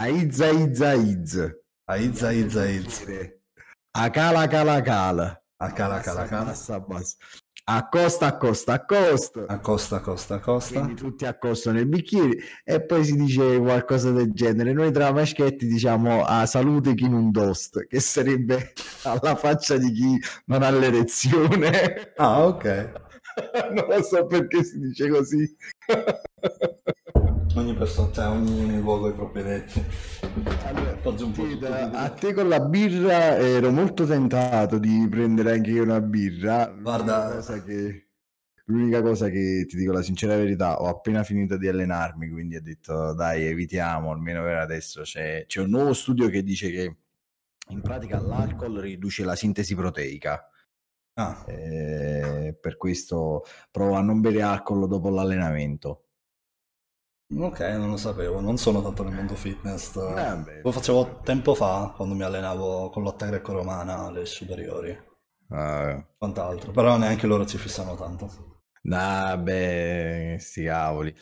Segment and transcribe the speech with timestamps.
[0.00, 1.38] Aiz, aiz, aiz.
[1.86, 3.04] Aiz, aiz, aiz.
[3.92, 5.42] A cala, cala, cala.
[5.58, 6.44] A cala, cala, cala.
[6.46, 7.16] Bassa, bassa.
[7.66, 9.44] Accosta, accosta, accosta.
[9.46, 10.80] Accosta, accosta, accosta.
[10.80, 14.72] Quindi tutti accostano il bicchiere e poi si dice qualcosa del genere.
[14.72, 18.72] Noi tra maschetti diciamo a salute chi non dost, che sarebbe
[19.04, 22.14] alla faccia di chi non ha l'erezione.
[22.16, 22.92] Ah, ok.
[23.74, 25.56] non lo so perché si dice così.
[27.54, 29.84] ogni persona, ogni luogo ha i propri detti.
[30.64, 36.66] Allora, a te con la birra ero molto tentato di prendere anche io una birra.
[36.66, 38.10] Guarda, che,
[38.66, 42.62] l'unica cosa che ti dico la sincera verità, ho appena finito di allenarmi, quindi ho
[42.62, 46.96] detto dai evitiamo, almeno per adesso c'è, c'è un nuovo studio che dice che
[47.70, 50.44] in pratica l'alcol riduce la sintesi proteica.
[51.14, 51.44] Ah.
[51.46, 56.09] Eh, per questo provo a non bere alcol dopo l'allenamento.
[57.32, 59.96] Ok, non lo sapevo, non sono tanto nel mondo fitness.
[59.96, 64.90] Eh, lo facevo tempo fa, quando mi allenavo con lotta greco-romana alle superiori.
[65.48, 68.58] Uh, Quant'altro, però neanche loro ci fissano tanto.
[68.82, 71.14] Nah, beh, sti cavoli.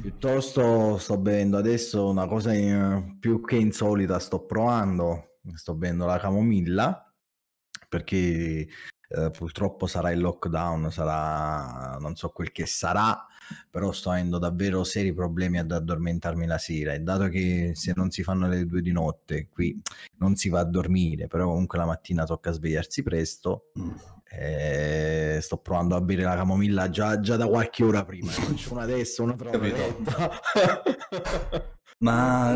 [0.00, 6.18] Piuttosto sto bevendo adesso una cosa in, più che insolita, sto provando, sto bevendo la
[6.18, 7.12] camomilla,
[7.88, 8.68] perché
[9.08, 13.26] eh, purtroppo sarà il lockdown, sarà non so quel che sarà,
[13.70, 18.10] però sto avendo davvero seri problemi ad addormentarmi la sera e dato che se non
[18.10, 19.80] si fanno le due di notte qui
[20.18, 23.70] non si va a dormire, però comunque la mattina tocca svegliarsi presto.
[23.78, 23.90] Mm.
[24.28, 28.30] Eh, sto provando a bere la camomilla già, già da qualche ora prima.
[28.30, 29.50] Faccio una adesso, una tra
[31.98, 32.54] Ma,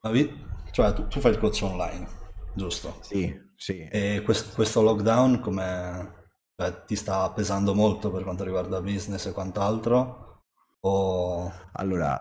[0.00, 0.44] Ma vi...
[0.72, 2.08] cioè, tu, tu, fai il coach online,
[2.54, 2.98] giusto?
[3.02, 3.86] Sì, sì.
[3.90, 6.17] E questo, questo lockdown come
[6.60, 10.42] cioè, ti sta pesando molto per quanto riguarda business e quant'altro?
[10.80, 11.52] O...
[11.72, 12.20] Allora,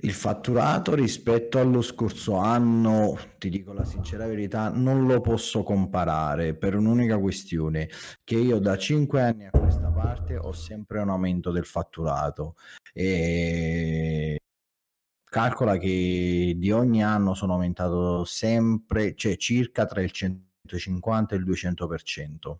[0.00, 6.54] il fatturato rispetto allo scorso anno, ti dico la sincera verità, non lo posso comparare
[6.54, 7.88] per un'unica questione,
[8.22, 12.54] che io da cinque anni a questa parte ho sempre un aumento del fatturato
[12.92, 14.38] e
[15.24, 21.44] calcola che di ogni anno sono aumentato sempre, cioè circa tra il 150 e il
[21.44, 22.58] 200%.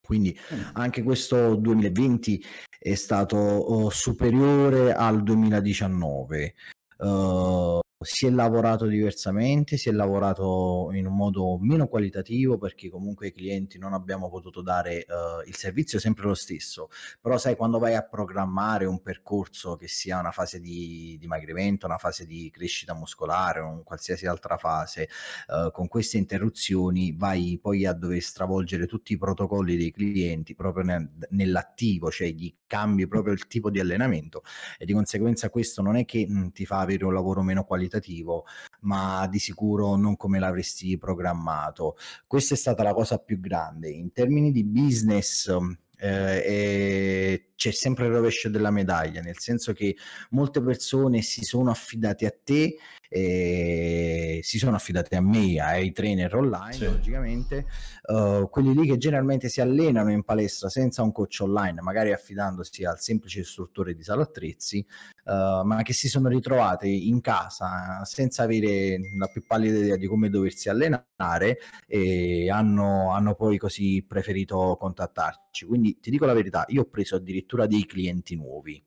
[0.00, 0.60] Quindi mm.
[0.74, 2.44] anche questo 2020
[2.78, 3.36] è stato
[3.72, 6.54] uh, superiore al 2019.
[6.98, 13.26] Uh, si è lavorato diversamente, si è lavorato in un modo meno qualitativo perché comunque
[13.26, 16.88] ai clienti non abbiamo potuto dare uh, il servizio sempre lo stesso,
[17.20, 21.98] però sai quando vai a programmare un percorso che sia una fase di dimagrimento, una
[21.98, 25.08] fase di crescita muscolare o qualsiasi altra fase,
[25.48, 30.84] uh, con queste interruzioni vai poi a dover stravolgere tutti i protocolli dei clienti proprio
[30.84, 34.42] nel, nell'attivo, cioè gli cambi proprio il tipo di allenamento
[34.78, 37.94] e di conseguenza questo non è che mh, ti fa avere un lavoro meno qualitativo,
[37.96, 38.44] qualitativo,
[38.80, 41.96] ma di sicuro non come l'avresti programmato.
[42.26, 43.88] Questa è stata la cosa più grande.
[43.90, 45.54] In termini di business,
[45.98, 49.96] eh, c'è sempre il rovescio della medaglia, nel senso che
[50.30, 52.76] molte persone si sono affidate a te,
[53.08, 56.84] eh, si sono affidate a me, ai trainer online, sì.
[56.84, 57.66] logicamente,
[58.08, 62.84] uh, quelli lì che generalmente si allenano in palestra senza un coach online, magari affidandosi
[62.84, 64.84] al semplice istruttore di sala attrezzi,
[65.24, 70.06] uh, ma che si sono ritrovate in casa senza avere la più pallida idea di
[70.06, 75.64] come doversi allenare e hanno, hanno poi così preferito contattarci.
[75.64, 78.84] Quindi ti dico la verità, io ho preso addirittura addirittura dei clienti nuovi.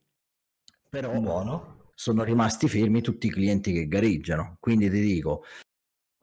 [0.90, 1.92] Però Buono.
[1.96, 4.58] sono rimasti fermi tutti i clienti che gareggiano.
[4.60, 5.44] Quindi ti dico,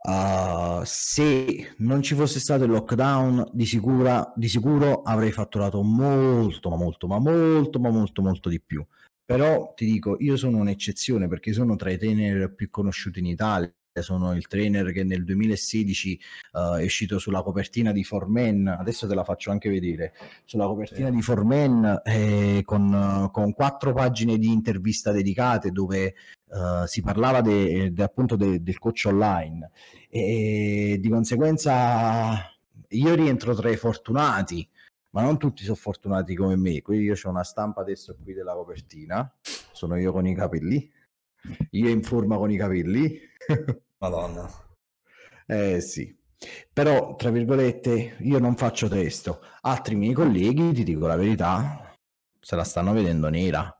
[0.08, 6.68] uh, se non ci fosse stato il lockdown, di, sicura, di sicuro avrei fatturato molto,
[6.70, 8.84] ma molto, ma molto, ma molto, molto di più.
[9.24, 13.72] Però ti dico, io sono un'eccezione perché sono tra i trainer più conosciuti in Italia
[14.02, 16.20] sono il trainer che nel 2016
[16.52, 20.14] uh, è uscito sulla copertina di Formen, adesso te la faccio anche vedere,
[20.44, 21.14] sulla copertina sì.
[21.14, 26.14] di Formen eh, con, con, quattro pagine di intervista dedicate dove
[26.46, 29.70] uh, si parlava de, de, appunto de, del coach online
[30.08, 32.50] e di conseguenza
[32.88, 34.68] io rientro tra i fortunati,
[35.10, 38.54] ma non tutti sono fortunati come me, quindi io ho una stampa adesso qui della
[38.54, 39.32] copertina,
[39.72, 40.90] sono io con i capelli,
[41.70, 43.18] io in forma con i capelli.
[43.98, 44.48] Madonna.
[45.46, 46.14] Eh sì.
[46.72, 49.40] Però, tra virgolette, io non faccio testo.
[49.62, 51.94] Altri miei colleghi, ti dico la verità,
[52.38, 53.70] se la stanno vedendo nera.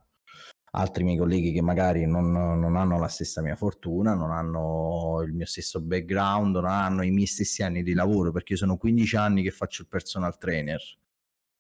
[0.73, 5.33] Altri miei colleghi che magari non, non hanno la stessa mia fortuna, non hanno il
[5.33, 9.43] mio stesso background, non hanno i miei stessi anni di lavoro, perché sono 15 anni
[9.43, 10.81] che faccio il personal trainer.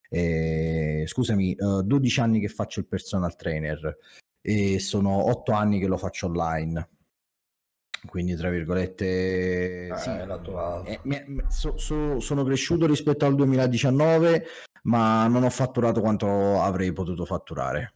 [0.08, 3.96] Eh, scusami, uh, 12 anni che faccio il personal trainer
[4.40, 6.95] e sono 8 anni che lo faccio online
[8.06, 10.10] quindi tra virgolette eh, sì,
[10.42, 10.82] tua...
[10.84, 11.00] eh,
[11.48, 14.44] so, so, sono cresciuto rispetto al 2019
[14.86, 17.92] ma non ho fatturato quanto avrei potuto fatturare.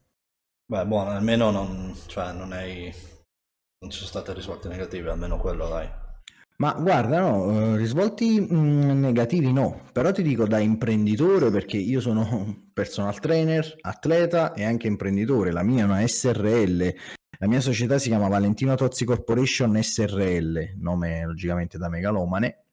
[0.66, 2.92] Beh buono almeno non, cioè, non, hai,
[3.80, 5.88] non ci sono state risvolti negativi almeno quello dai.
[6.58, 12.68] Ma guarda, no, risvolti mh, negativi no, però ti dico da imprenditore perché io sono
[12.74, 16.94] personal trainer, atleta e anche imprenditore, la mia è una SRL,
[17.38, 22.64] la mia società si chiama Valentino Tozzi Corporation SRL, nome logicamente da megalomane.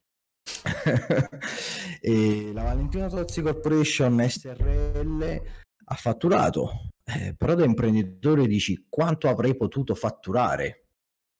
[2.01, 5.41] e la Valentino Tozzi Corporation SRL
[5.89, 10.87] ha fatturato, eh, però da imprenditore dici quanto avrei potuto fatturare.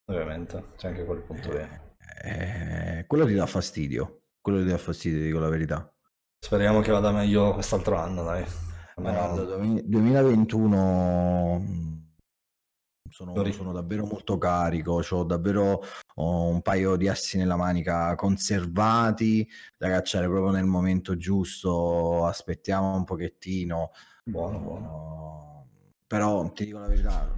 [0.10, 1.68] Ovviamente, c'è anche quel punto lì.
[2.24, 5.94] Eh, quello ti dà fastidio, quello ti dà fastidio, dico la verità.
[6.40, 8.46] Speriamo che vada meglio quest'altro anno, dai.
[8.96, 11.97] Guarda, 2021
[13.10, 15.84] sono, sono, davvero molto carico, ho davvero
[16.16, 22.26] ho un paio di assi nella manica conservati da cacciare proprio nel momento giusto.
[22.26, 23.92] Aspettiamo un pochettino.
[24.24, 25.68] Buono, buono.
[26.08, 27.34] Però ti dico la verità,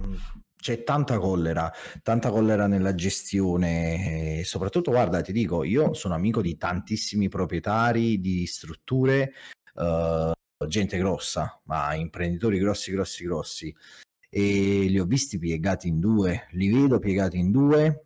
[0.56, 6.40] c'è tanta collera, tanta collera nella gestione e soprattutto, guarda, ti dico, io sono amico
[6.40, 9.32] di tantissimi proprietari di strutture,
[9.74, 10.32] uh,
[10.68, 13.74] gente grossa, ma imprenditori grossi, grossi, grossi
[14.30, 18.04] e li ho visti piegati in due, li vedo piegati in due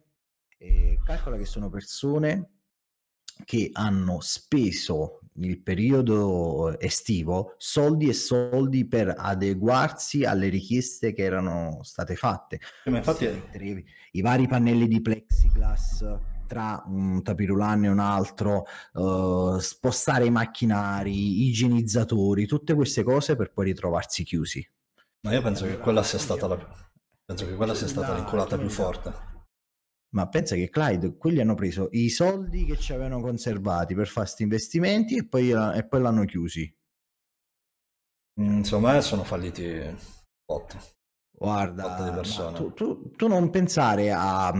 [0.56, 2.48] e calcola che sono persone
[3.44, 11.80] che hanno speso nel periodo estivo soldi e soldi per adeguarsi alle richieste che erano
[11.82, 12.60] state fatte.
[12.86, 13.28] Ma infatti
[14.12, 21.48] i vari pannelli di plexiglass tra un tapirulan e un altro, uh, spostare i macchinari,
[21.48, 24.66] igienizzatori, tutte queste cose per poi ritrovarsi chiusi.
[25.24, 26.56] Ma io penso che quella sia stata la
[27.24, 29.32] penso che quella sia stata l'inculata più forte.
[30.14, 34.26] Ma pensa che Clyde, quelli hanno preso i soldi che ci avevano conservati per fare
[34.26, 36.72] questi investimenti e poi, e poi l'hanno chiusi.
[38.40, 39.82] Mm, insomma, sono falliti
[40.44, 40.78] 8.
[41.44, 42.22] Guarda,
[42.54, 44.50] tu, tu, tu, non pensare a,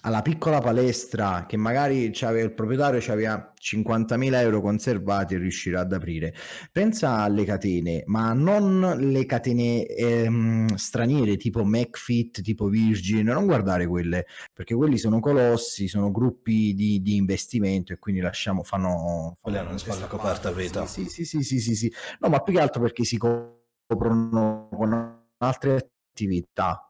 [0.00, 6.34] alla piccola palestra che magari il proprietario aveva 50.000 euro conservati e riuscirà ad aprire.
[6.72, 13.86] Pensa alle catene, ma non le catene ehm, straniere tipo McFit, tipo Virgin, non guardare
[13.86, 19.36] quelle, perché quelli sono colossi, sono gruppi di, di investimento e quindi lasciamo, fanno...
[19.40, 20.86] Quelli hanno una spalla coperta vita.
[20.86, 21.92] Sì, sì, sì, sì, sì, sì.
[22.18, 26.86] No, ma più che altro perché si coprono con altre attività.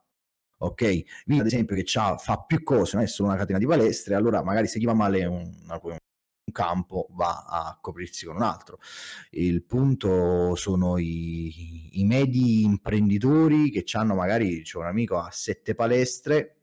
[0.59, 4.15] Ok, Vino ad esempio che fa più cose, non è solo una catena di palestre,
[4.15, 8.79] allora magari se gli va male un, un campo va a coprirsi con un altro.
[9.31, 15.75] Il punto sono i, i medi imprenditori che hanno magari, c'è un amico a sette
[15.75, 16.59] palestre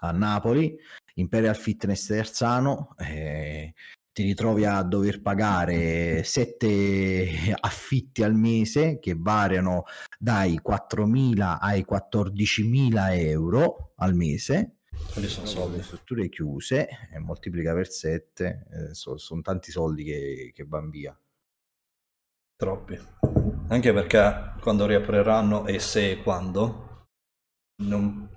[0.00, 0.76] a Napoli,
[1.14, 3.74] Imperial Fitness Terzano, eh,
[4.18, 9.84] ti ritrovi a dover pagare sette affitti al mese che variano
[10.18, 14.78] dai 4.000 ai 14.000 euro al mese.
[15.12, 15.80] Quelli sono soldi.
[15.84, 21.16] strutture chiuse e moltiplica per 7, eh, so, sono tanti soldi che, che vanno via.
[22.56, 22.98] Troppi.
[23.68, 27.06] Anche perché quando riapriranno e se e quando,
[27.84, 28.28] non,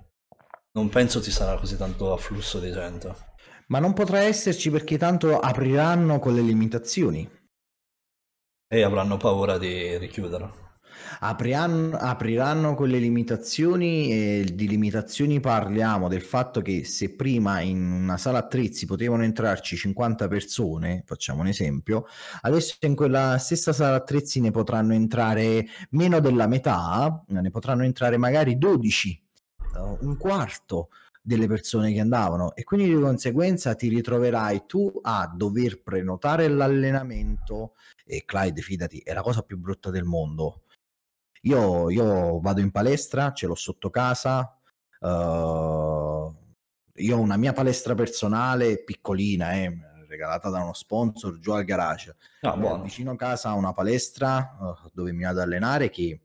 [0.70, 3.31] non penso ci sarà così tanto afflusso di gente.
[3.72, 7.26] Ma non potrà esserci perché tanto apriranno con le limitazioni.
[8.68, 10.60] E avranno paura di richiudere.
[11.20, 17.82] Apriranno, apriranno con le limitazioni e di limitazioni parliamo del fatto che se prima in
[17.82, 22.04] una sala attrezzi potevano entrarci 50 persone, facciamo un esempio,
[22.42, 28.18] adesso in quella stessa sala attrezzi ne potranno entrare meno della metà, ne potranno entrare
[28.18, 29.24] magari 12,
[30.00, 30.90] un quarto
[31.22, 32.54] delle persone che andavano.
[32.54, 37.74] E quindi di conseguenza ti ritroverai tu a dover prenotare l'allenamento.
[38.04, 40.64] E Clyde fidati è la cosa più brutta del mondo.
[41.42, 44.56] Io, io vado in palestra ce l'ho sotto casa
[45.02, 46.34] uh,
[46.94, 49.76] io ho una mia palestra personale piccolina eh,
[50.08, 52.16] regalata da uno sponsor giù al garage.
[52.42, 56.20] Ah, vicino a casa ho una palestra uh, dove mi vado ad allenare che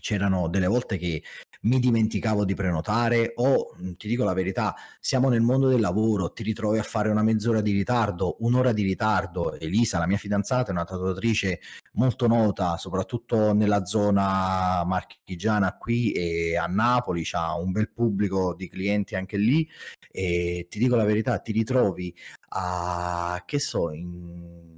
[0.00, 1.22] c'erano delle volte che
[1.66, 6.32] mi dimenticavo di prenotare o mhmm, ti dico la verità, siamo nel mondo del lavoro,
[6.32, 9.58] ti ritrovi a fare una mezz'ora di ritardo, un'ora di ritardo.
[9.58, 11.60] Elisa, la mia fidanzata, è una tatuatrice
[11.92, 18.68] molto nota, soprattutto nella zona marchigiana qui e a Napoli, ha un bel pubblico di
[18.68, 19.68] clienti anche lì
[20.10, 22.14] e ti dico la verità, ti ritrovi
[22.50, 24.76] a che so in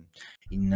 [0.50, 0.72] in,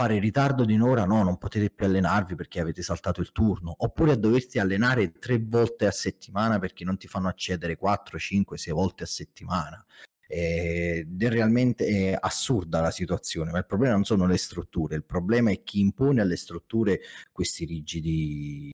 [0.00, 4.12] fare ritardo di un'ora, no, non potete più allenarvi perché avete saltato il turno, oppure
[4.12, 8.72] a doverti allenare tre volte a settimana perché non ti fanno accedere 4, 5, 6
[8.72, 9.84] volte a settimana.
[10.26, 15.50] Ed è realmente assurda la situazione, ma il problema non sono le strutture, il problema
[15.50, 18.70] è chi impone alle strutture questi rigidi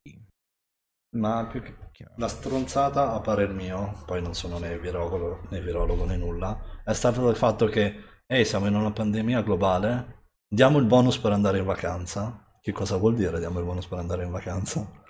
[1.16, 1.74] ma più che
[2.16, 6.92] la stronzata, a parer mio, poi non sono né virologo né, virologo, né nulla, è
[6.92, 10.15] stato il fatto che, ehi, siamo in una pandemia globale,
[10.48, 12.44] diamo il bonus per andare in vacanza.
[12.60, 15.04] Che cosa vuol dire diamo il bonus per andare in vacanza?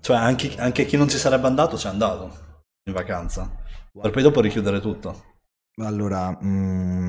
[0.00, 2.44] Cioè, anche, anche chi non si sarebbe andato ci è andato
[2.84, 3.50] in vacanza,
[3.92, 5.34] per poi dopo richiudere tutto.
[5.76, 7.06] Allora, mh, mm,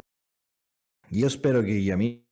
[1.10, 2.25] io spero che gli amici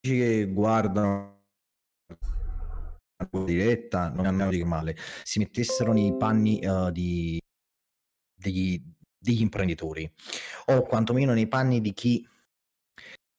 [0.00, 1.44] che guardano
[3.44, 7.40] diretta, non hanno detto male, si mettessero nei panni uh, di,
[8.34, 8.82] degli,
[9.22, 10.10] degli imprenditori
[10.66, 12.28] o quantomeno nei panni di chi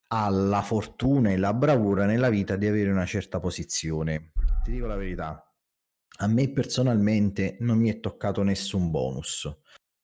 [0.07, 4.31] ha la fortuna e la bravura nella vita di avere una certa posizione.
[4.63, 5.53] Ti dico la verità,
[6.17, 9.51] a me personalmente non mi è toccato nessun bonus.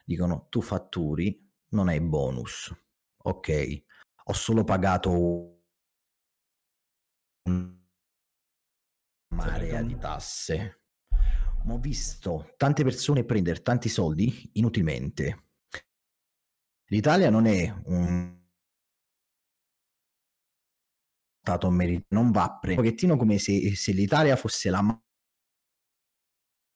[0.04, 2.76] Dicono tu fatturi, non hai bonus.
[3.24, 3.84] Ok,
[4.26, 5.60] ho solo pagato
[9.36, 10.82] marea di tasse.
[11.66, 15.49] Ma ho visto tante persone prendere tanti soldi inutilmente.
[16.90, 18.38] L'Italia non è un
[21.40, 24.82] stato merito, non va a prendere un pochettino come se, se l'Italia fosse la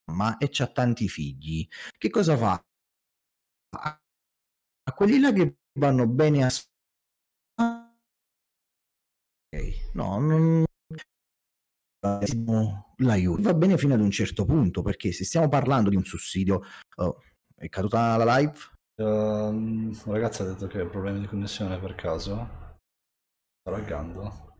[0.05, 1.67] mamma e c'ha tanti figli.
[1.97, 2.63] Che cosa fa?
[3.75, 6.49] A quelli là che vanno bene a
[9.93, 10.63] No, non,
[12.97, 13.41] l'aiuto.
[13.41, 16.61] Va bene fino ad un certo punto, perché se stiamo parlando di un sussidio...
[16.95, 17.21] Oh,
[17.55, 18.57] è caduta la live?
[18.95, 22.35] Uh, ragazzi ha detto che ha problemi di connessione per caso.
[23.59, 24.51] Sta laggando.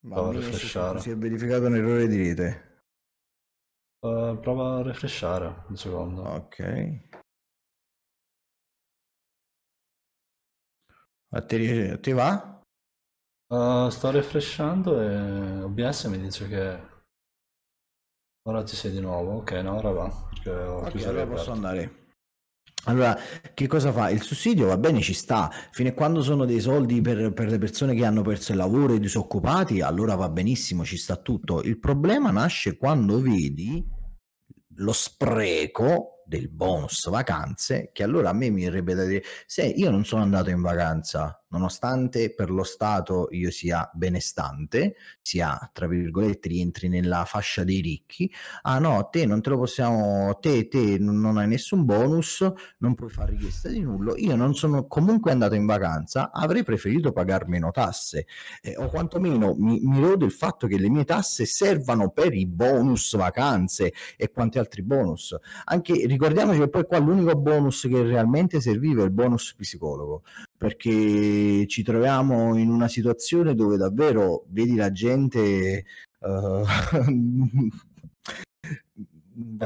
[0.00, 1.00] Prova a refreshare.
[1.00, 2.84] Si è verificato un errore di rete.
[4.00, 6.22] Uh, prova a refreshare un secondo.
[6.22, 7.08] Ok.
[11.32, 12.62] A te, a te va?
[13.46, 16.88] Uh, sto refreshando e OBS mi dice che
[18.42, 19.38] ora ci sei di nuovo.
[19.38, 20.28] Ok, no, ora va.
[20.28, 22.09] Perché ho okay, chiuso allora posso andare.
[22.84, 23.16] Allora,
[23.52, 24.08] che cosa fa?
[24.10, 27.58] Il sussidio va bene, ci sta, fino a quando sono dei soldi per, per, le
[27.58, 31.62] persone che hanno perso il lavoro e disoccupati, allora va benissimo, ci sta tutto.
[31.62, 33.86] Il problema nasce quando vedi
[34.76, 39.90] lo spreco del bonus vacanze, che allora a me mi verrebbe da dire, se io
[39.90, 46.48] non sono andato in vacanza, nonostante per lo Stato io sia benestante, sia, tra virgolette,
[46.48, 48.30] rientri nella fascia dei ricchi,
[48.62, 53.10] ah no, te non te lo possiamo, te, te non hai nessun bonus, non puoi
[53.10, 57.70] fare richiesta di nullo, io non sono comunque andato in vacanza, avrei preferito pagare meno
[57.70, 58.26] tasse,
[58.62, 62.46] eh, o quantomeno mi, mi rode il fatto che le mie tasse servano per i
[62.46, 68.60] bonus vacanze e quanti altri bonus, anche ricordiamoci che poi qua l'unico bonus che realmente
[68.60, 70.22] serviva è il bonus psicologo,
[70.60, 75.86] perché ci troviamo in una situazione dove davvero vedi la gente
[76.20, 76.66] uh,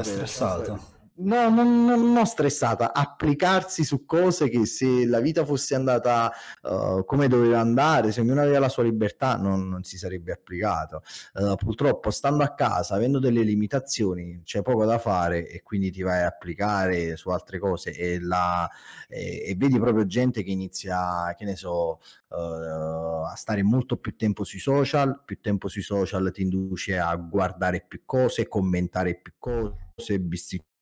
[0.01, 6.31] stressata no, non, non, non, stressata, applicarsi su cose che se la vita fosse andata
[6.63, 11.03] uh, come doveva andare, se ognuno aveva la sua libertà, non, non si sarebbe applicato.
[11.33, 16.01] Uh, purtroppo, stando a casa, avendo delle limitazioni, c'è poco da fare e quindi ti
[16.01, 18.69] vai a applicare su altre cose e, la,
[19.07, 24.15] e, e vedi proprio gente che inizia, che ne so, uh, a stare molto più
[24.17, 29.33] tempo sui social, più tempo sui social ti induce a guardare più cose, commentare più
[29.39, 30.73] cose, bisticciare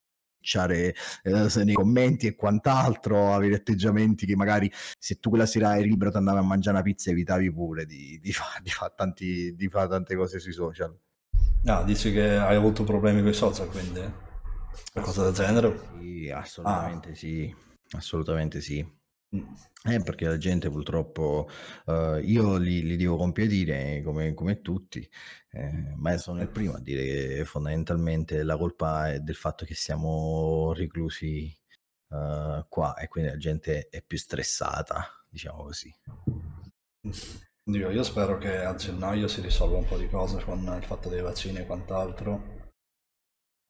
[1.23, 6.11] eh, nei commenti e quant'altro, avere atteggiamenti che magari se tu quella sera eri libero
[6.11, 8.91] ti andavi a mangiare una pizza evitavi pure di, di fare fa
[9.69, 10.95] fa tante cose sui social.
[11.65, 14.01] Ah, dici che hai avuto problemi con i social, quindi
[14.91, 15.79] qualcosa del genere?
[15.97, 17.15] Sì, assolutamente ah.
[17.15, 17.55] sì,
[17.91, 19.01] assolutamente sì.
[19.85, 21.49] Eh, perché la gente purtroppo,
[21.85, 25.07] uh, io li, li, devo compiedire come, come tutti,
[25.51, 29.73] eh, ma sono il primo a dire che fondamentalmente la colpa è del fatto che
[29.73, 31.53] siamo reclusi
[32.09, 35.93] uh, qua e quindi la gente è più stressata, diciamo così.
[37.65, 41.09] Dio, io spero che a gennaio si risolva un po' di cose con il fatto
[41.09, 42.71] dei vaccini e quant'altro,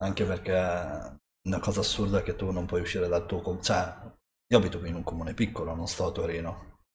[0.02, 3.60] anche perché una cosa assurda è che tu non puoi uscire dal tuo...
[3.60, 4.12] cioè
[4.48, 6.50] io abito in un comune piccolo, non sto a Torino.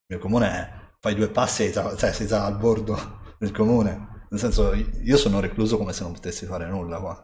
[0.08, 2.98] Il mio comune è, fai due passi e cioè, sei già al bordo
[3.38, 4.25] del comune.
[4.29, 7.24] Nel senso, io sono recluso come se non potessi fare nulla qua.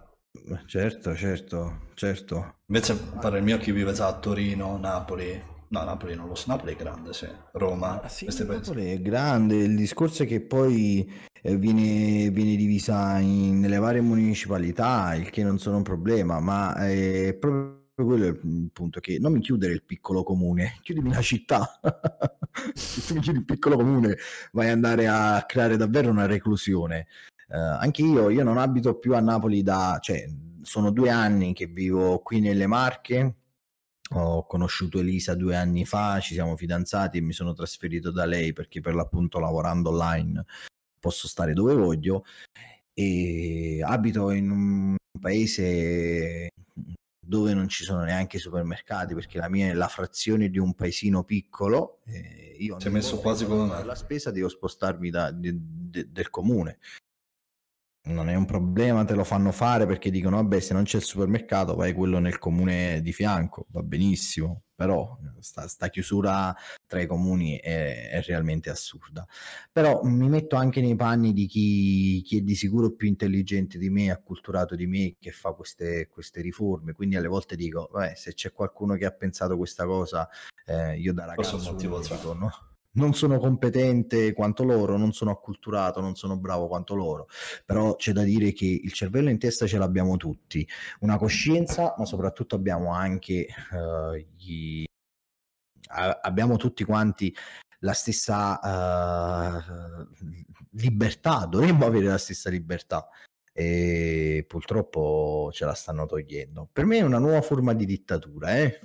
[0.65, 2.55] Certo, certo, certo.
[2.67, 6.45] Invece, per il mio chi vive già a Torino, Napoli, No, Napoli non lo so.
[6.51, 7.27] Napoli è grande, sì.
[7.53, 8.71] Roma, Ah, sì, questi paesi.
[8.71, 11.09] Napoli è grande, il discorso è che poi
[11.41, 16.73] eh, viene, viene divisa in- nelle varie municipalità, il che non sono un problema, ma
[16.75, 21.21] è proprio quello il il punto, che non mi chiudere il piccolo comune, chiudimi la
[21.21, 21.79] città.
[22.73, 24.17] Se mi chiudi il piccolo comune
[24.51, 27.07] vai ad andare a creare davvero una reclusione.
[27.47, 30.25] Eh, anche io, io non abito più a Napoli da, cioè,
[30.61, 33.35] sono due anni che vivo qui nelle Marche.
[34.11, 38.53] Ho conosciuto Elisa due anni fa, ci siamo fidanzati e mi sono trasferito da lei
[38.53, 40.45] perché per l'appunto lavorando online
[40.99, 42.23] posso stare dove voglio
[42.93, 46.49] e abito in un paese
[47.25, 50.73] dove non ci sono neanche i supermercati perché la mia è la frazione di un
[50.75, 53.83] paesino piccolo e io ogni messo quasi me.
[53.83, 56.77] la spesa devo spostarmi da- de- de- del comune
[58.05, 61.03] non è un problema, te lo fanno fare perché dicono vabbè se non c'è il
[61.03, 67.07] supermercato vai quello nel comune di fianco, va benissimo, però sta, sta chiusura tra i
[67.07, 69.25] comuni è, è realmente assurda.
[69.71, 73.89] Però mi metto anche nei panni di chi, chi è di sicuro più intelligente di
[73.89, 78.33] me, acculturato di me, che fa queste, queste riforme, quindi alle volte dico, vabbè, se
[78.33, 80.29] c'è qualcuno che ha pensato questa cosa,
[80.65, 82.03] eh, io da ragazzo motivo uno
[82.49, 82.74] c'è.
[82.95, 87.27] Non sono competente quanto loro, non sono acculturato, non sono bravo quanto loro,
[87.65, 90.67] però c'è da dire che il cervello in testa ce l'abbiamo tutti,
[90.99, 94.85] una coscienza, ma soprattutto abbiamo anche eh, gli...
[95.89, 97.35] a- abbiamo tutti quanti
[97.79, 98.59] la stessa
[99.59, 100.07] eh,
[100.71, 103.09] libertà, dovremmo avere la stessa libertà.
[103.57, 106.67] E purtroppo ce la stanno togliendo.
[106.71, 108.79] Per me è una nuova forma di dittatura, eh?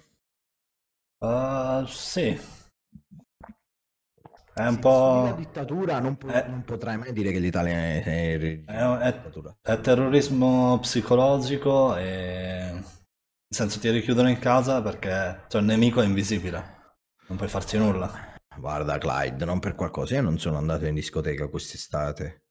[1.18, 2.38] Uh, sì,
[4.64, 5.34] è un studi la po'...
[5.36, 9.20] dittatura non, pu- È, non potrai mai dire che l'Italia è, è è-
[9.62, 12.70] è terrorismo psicologico e...
[12.72, 12.84] Nel
[13.48, 16.94] senso ti richiudono in casa perché cioè, il nemico è invisibile,
[17.26, 18.28] non puoi farci nulla.
[18.56, 22.42] Guarda, Clyde, non per qualcosa, io non sono andato in discoteca quest'estate.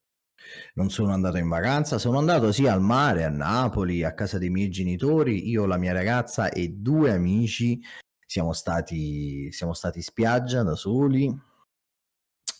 [0.73, 4.49] Non sono andato in vacanza, sono andato sì al mare, a Napoli, a casa dei
[4.49, 7.79] miei genitori, io, la mia ragazza e due amici.
[8.25, 11.47] Siamo stati, siamo stati in spiaggia da soli.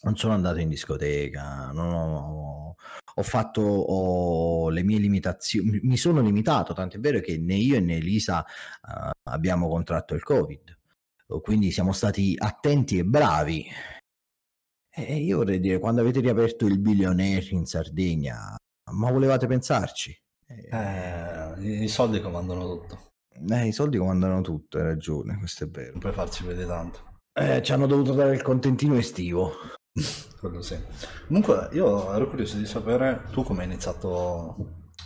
[0.01, 2.75] Non sono andato in discoteca, non ho,
[3.15, 7.79] ho fatto ho le mie limitazioni, mi- sono limitato, tanto è vero che né io
[7.81, 10.77] né Elisa eh, abbiamo contratto il Covid,
[11.41, 13.65] quindi siamo stati attenti e bravi.
[14.91, 18.55] E io vorrei dire, quando avete riaperto il Billionaire in Sardegna,
[18.91, 20.17] ma volevate pensarci?
[20.47, 23.11] Eh, i i soldi comandano tutto,
[23.49, 25.91] eh, i soldi comandano tutto, hai ragione, questo è vero.
[25.91, 26.99] non puoi farci vedere tanto.
[27.33, 29.51] Eh, ci hanno dovuto dare il contentino estivo.
[30.39, 30.77] Quello sì.
[31.27, 34.55] Comunque, io ero curioso di sapere tu come hai iniziato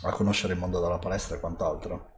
[0.02, 2.12] a conoscere il mondo della palestra e quant'altro.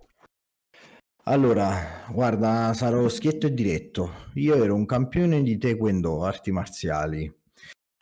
[1.24, 4.12] Allora, guarda, sarò schietto e diretto.
[4.34, 7.24] Io ero un campione di Taekwondo, arti marziali.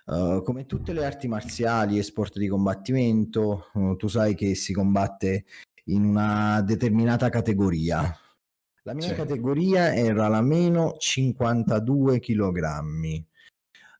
[0.07, 4.75] Eh, come tutte le arti marziali e sport di combattimento, eh, tu sai che si
[4.75, 5.45] combatte
[5.85, 8.15] in una determinata categoria.
[8.83, 9.15] La mia Sì.
[9.15, 13.25] categoria era la meno 52 kg.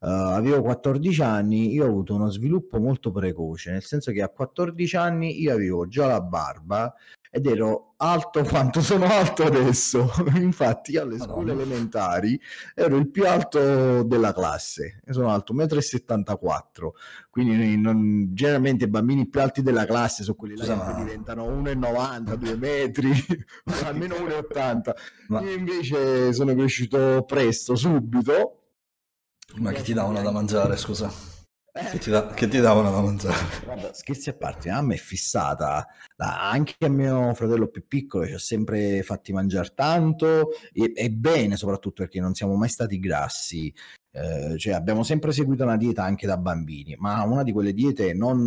[0.07, 4.97] Avevo 14 anni, io ho avuto uno sviluppo molto precoce, nel senso che a 14
[4.97, 6.95] anni io avevo già la barba
[7.31, 10.09] ed ero alto quanto sono alto adesso.
[10.37, 11.63] Infatti, io alle scuole Madonna.
[11.63, 12.41] elementari
[12.77, 15.01] ero il più alto della classe.
[15.05, 16.91] Io sono alto 1,74 m.
[17.31, 22.35] Quindi non- generalmente i bambini più alti della classe sono quelli là che diventano 1,90,
[22.35, 23.11] 2 metri,
[23.85, 24.91] almeno 1,80.
[25.29, 28.59] ma, Io invece sono cresciuto presto, subito.
[29.57, 31.09] Ma che ti davano da anche- mangiare, scusa?
[31.75, 33.37] Che Eh, ti, da- che ti davano da mangiare?
[33.65, 35.85] Guarda, scherzi a parte, a me è fissata,
[36.17, 41.11] da- anche a mio fratello più piccolo ci ha sempre fatti mangiare tanto e, e
[41.11, 43.73] bene, soprattutto perché non siamo mai stati grassi,
[44.17, 48.13] Eh, cioè abbiamo sempre seguito una dieta anche da bambini, ma una di quelle diete
[48.15, 48.47] non,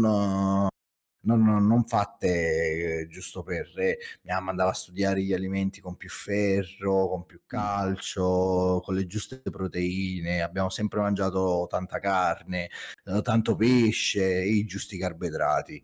[1.24, 3.68] eh, non, non fatte eh, giusto per...
[3.78, 8.96] eh, mia mamma andava a studiare gli alimenti con più ferro, con più calcio, con
[8.96, 12.70] le giuste proteine, abbiamo sempre mangiato tanta carne
[13.06, 15.82] eh, tanto pesce e i giusti carboidrati.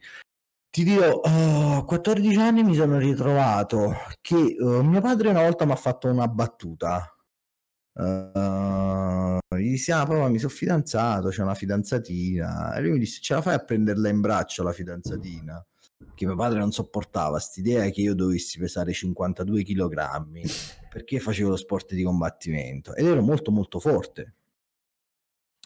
[0.69, 5.65] Ti dirò, oh, a 14 anni mi sono ritrovato che eh, mio padre una volta
[5.65, 7.12] mi ha fatto una battuta.
[7.95, 12.75] Eh, gli dissi, ah, papà, mi sono fidanzato, c'è una fidanzatina.
[12.75, 15.65] E lui mi disse, ce la fai a prenderla in braccio la fidanzatina?
[16.15, 19.91] Che mio padre non sopportava quest'idea che io dovessi pesare 52 kg
[20.89, 24.35] perché facevo lo sport di combattimento ed ero molto molto forte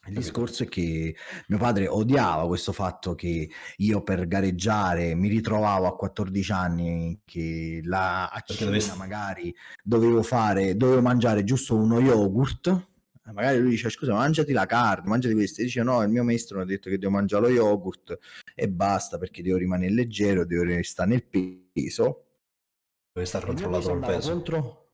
[0.07, 1.15] Il discorso è che
[1.47, 7.81] mio padre odiava questo fatto che io per gareggiare mi ritrovavo a 14 anni che
[7.83, 8.97] la a cena dovevi...
[8.97, 12.89] magari dovevo fare, dovevo mangiare giusto uno yogurt.
[13.33, 15.59] Magari lui dice scusa mangiati la carne, mangiati questo.
[15.59, 18.17] E dice no, il mio maestro mi ha detto che devo mangiare lo yogurt
[18.55, 22.23] e basta perché devo rimanere leggero, devo restare nel peso.
[23.11, 24.31] Devi stare controllato col peso.
[24.31, 24.86] Contro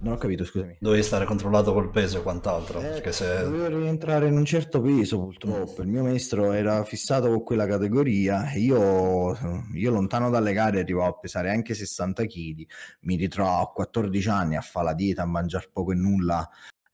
[0.00, 0.76] non ho capito, scusami.
[0.80, 2.80] Dovevi stare controllato col peso e quant'altro.
[2.80, 3.42] Eh, perché se...
[3.42, 5.82] Dovevo rientrare in un certo peso, purtroppo.
[5.82, 8.52] Il mio maestro era fissato con quella categoria.
[8.54, 9.36] Io,
[9.74, 12.66] io lontano dalle gare, arrivavo a pesare anche 60 kg.
[13.00, 16.48] Mi ritrovavo a 14 anni a fare la dieta, a mangiare poco e nulla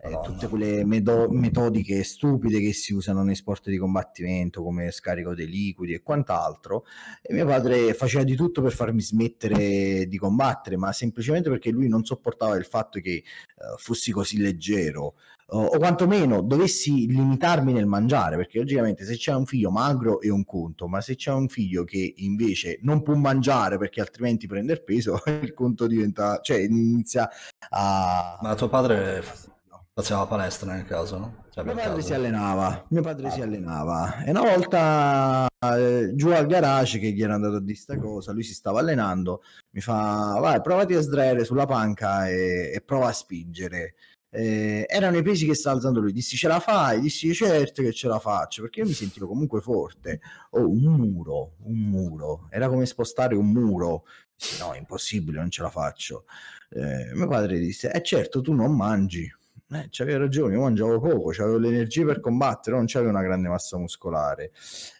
[0.05, 5.35] eh, tutte quelle medo- metodiche stupide che si usano nei sport di combattimento come scarico
[5.35, 6.85] dei liquidi e quant'altro.
[7.23, 11.89] E mio padre faceva di tutto per farmi smettere di combattere ma semplicemente perché lui
[11.89, 13.23] non sopportava il fatto che
[13.57, 15.15] uh, fossi così leggero.
[15.47, 20.31] Uh, o quantomeno dovessi limitarmi nel mangiare perché logicamente se c'è un figlio magro è
[20.31, 24.73] un conto ma se c'è un figlio che invece non può mangiare perché altrimenti prende
[24.73, 27.29] il peso il conto diventa cioè inizia
[27.69, 29.53] a ma tuo padre
[29.97, 31.45] Faceva palestra nel caso, no?
[31.51, 32.07] Cioè, mio padre caso.
[32.09, 33.31] si allenava, mio padre ah.
[33.31, 37.79] si allenava e una volta eh, giù al garage che gli era andato a dire
[37.79, 42.73] sta cosa, lui si stava allenando, mi fa vai provati a sdraiare sulla panca e,
[42.75, 43.95] e prova a spingere.
[44.31, 46.99] Eh, erano i pesi che stava alzando lui, dissi ce la fai?
[47.01, 50.21] Dissi certo che ce la faccio perché io mi sentivo comunque forte.
[50.51, 54.07] Oh, un muro, un muro, era come spostare un muro.
[54.37, 56.25] Dissi no, è impossibile, non ce la faccio.
[56.71, 59.33] Eh, mio padre disse, eh certo, tu non mangi
[59.71, 63.79] eh, c'aveva ragione, io mangiavo poco, avevo l'energia per combattere, non c'avevo una grande massa
[63.79, 64.53] muscolare.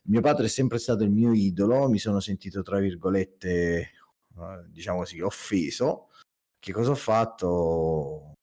[0.05, 3.91] Mio padre è sempre stato il mio idolo, mi sono sentito, tra virgolette, eh,
[4.69, 6.09] diciamo così, offeso.
[6.59, 8.35] Che cosa ho fatto?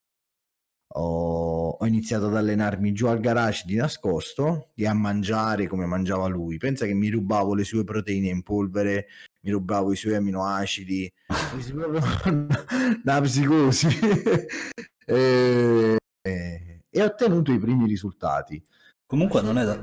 [0.93, 6.27] Ho, ho, iniziato ad allenarmi giù al garage di nascosto e a mangiare come mangiava
[6.27, 6.57] lui.
[6.57, 9.07] Pensa che mi rubavo le sue proteine in polvere,
[9.41, 11.11] mi rubavo i suoi aminoacidi,
[13.03, 13.87] da psicosi.
[15.05, 18.63] e, e, e ha ottenuto i primi risultati.
[19.05, 19.79] Comunque non è, da,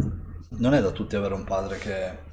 [0.51, 2.27] non è da tutti avere un padre che...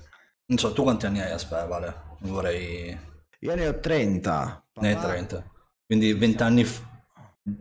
[0.48, 2.18] Non so, tu quanti anni hai a Vale?
[2.22, 2.98] Vorrei...
[3.40, 4.66] Io ne ho 30.
[4.76, 5.52] Ne hai 30.
[5.86, 6.84] Quindi 20 anni, f...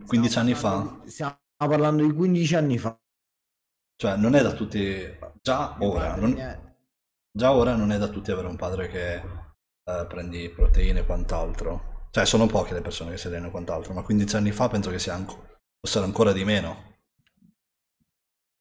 [0.05, 1.01] 15 anni fa.
[1.05, 2.97] Stiamo parlando di 15 anni fa.
[3.97, 5.17] Cioè, non è da tutti...
[5.41, 6.15] Già ora...
[6.15, 6.63] Non...
[7.31, 12.07] Già ora non è da tutti avere un padre che eh, prendi proteine e quant'altro.
[12.11, 14.89] Cioè, sono poche le persone che si allenano e quant'altro, ma 15 anni fa penso
[14.89, 15.54] che sia anche
[15.85, 16.93] Fossero ancora di meno.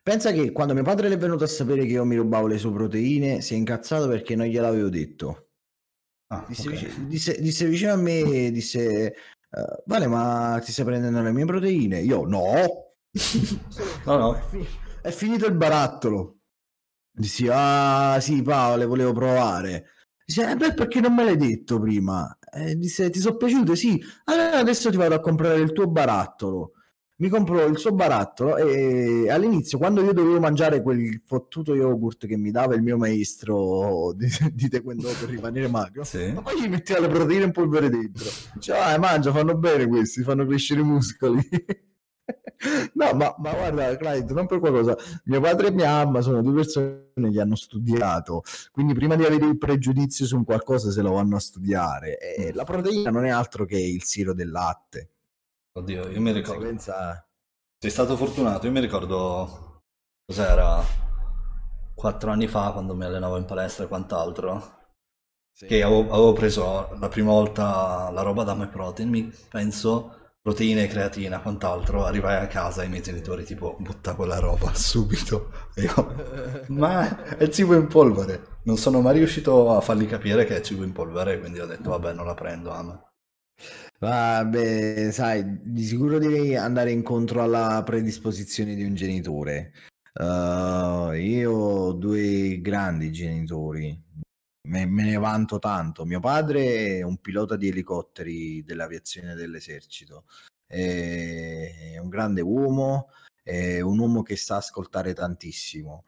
[0.02, 2.70] Pensa che quando mio padre è venuto a sapere che io mi rubavo le sue
[2.70, 5.48] proteine, si è incazzato perché non gliel'avevo detto.
[6.26, 6.80] Ah, disse, okay.
[6.84, 9.14] vicino, disse, disse, vicino a me, disse,
[9.52, 12.00] uh, Vale, ma ti stai prendendo le mie proteine?
[12.00, 12.52] Io, no.
[14.04, 14.34] no, no.
[14.34, 14.66] È, fi-
[15.00, 16.40] è, finito il barattolo.
[17.10, 19.92] Dissi, ah sì Paolo, le volevo provare.
[20.26, 22.36] Dice, eh, beh, perché non me l'hai detto prima?
[22.52, 23.76] Eh, disse, ti sono piaciute?
[23.76, 23.98] Sì.
[24.24, 26.72] Allora adesso ti vado a comprare il tuo barattolo
[27.16, 32.36] mi compro il suo barattolo e all'inizio quando io dovevo mangiare quel fottuto yogurt che
[32.36, 36.32] mi dava il mio maestro di, di taekwondo per rimanere magro sì.
[36.32, 38.28] ma poi gli metteva le proteine in polvere dentro.
[38.58, 41.48] Cioè ah, mangia fanno bene questi fanno crescere i muscoli.
[42.94, 44.96] No ma, ma guarda Clyde non per qualcosa.
[45.24, 49.44] Mio padre e mia mamma sono due persone che hanno studiato quindi prima di avere
[49.44, 52.16] il pregiudizio su un qualcosa se lo vanno a studiare.
[52.18, 55.13] E la proteina non è altro che il siro del latte
[55.76, 56.60] Oddio, io mi ricordo.
[56.60, 57.26] Conseguenza...
[57.78, 59.82] Sei stato fortunato, io mi ricordo
[60.24, 60.82] cos'era
[61.94, 64.82] quattro anni fa quando mi allenavo in palestra e quant'altro.
[65.52, 65.66] Sì.
[65.66, 70.86] Che avevo, avevo, preso la prima volta la roba da My Protein, mi penso proteine,
[70.86, 72.04] creatina, quant'altro.
[72.04, 75.50] Arrivai a casa e i miei genitori tipo butta quella roba subito.
[75.74, 78.60] Io, ma è cibo in polvere.
[78.62, 81.90] Non sono mai riuscito a fargli capire che è cibo in polvere, quindi ho detto
[81.90, 83.08] vabbè non la prendo, ama.
[84.04, 89.72] Vabbè, sai, di sicuro devi andare incontro alla predisposizione di un genitore.
[90.12, 93.98] Uh, io ho due grandi genitori,
[94.68, 96.04] me, me, ne vanto tanto.
[96.04, 100.26] Mio padre è un pilota di elicotteri dell'aviazione dell'esercito,
[100.66, 103.08] è un grande uomo,
[103.42, 106.04] è un uomo che sa ascoltare tantissimo.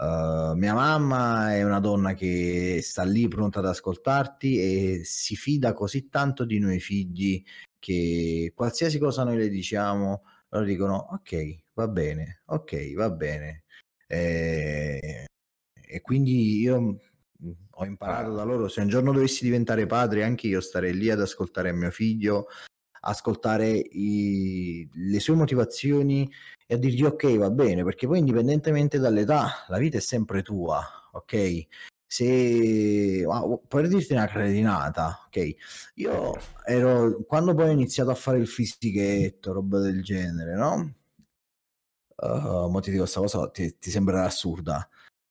[0.00, 5.72] Uh, mia mamma è una donna che sta lì pronta ad ascoltarti e si fida
[5.72, 7.42] così tanto di noi figli
[7.80, 13.64] che qualsiasi cosa noi le diciamo, loro dicono ok, va bene, ok, va bene.
[14.06, 15.26] E,
[15.72, 20.46] e quindi io mm, ho imparato da loro, se un giorno dovessi diventare padre, anche
[20.46, 22.46] io starei lì ad ascoltare mio figlio,
[23.00, 26.30] ascoltare i, le sue motivazioni
[26.70, 30.84] e a dirgli ok va bene perché poi indipendentemente dall'età la vita è sempre tua
[31.12, 31.66] ok
[32.10, 35.54] se wow, per dirti una cretinata, ok,
[35.96, 40.94] io ero quando poi ho iniziato a fare il fisichetto, roba del genere, no?
[42.16, 44.88] Uh, mo ti dico questa cosa, ti, ti sembrerà assurda.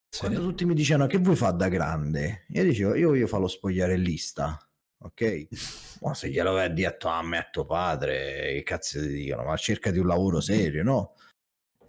[0.08, 0.19] Sì.
[0.19, 3.47] Quando tutti mi dicevano che vuoi fare da grande, io dicevo io voglio fare lo
[3.47, 4.69] spogliarellista,
[5.00, 5.47] ok?
[6.02, 9.45] ma se glielo vai a dire a me, a tuo padre, che cazzo ti dicono?
[9.45, 11.15] Ma cerca di un lavoro serio, no?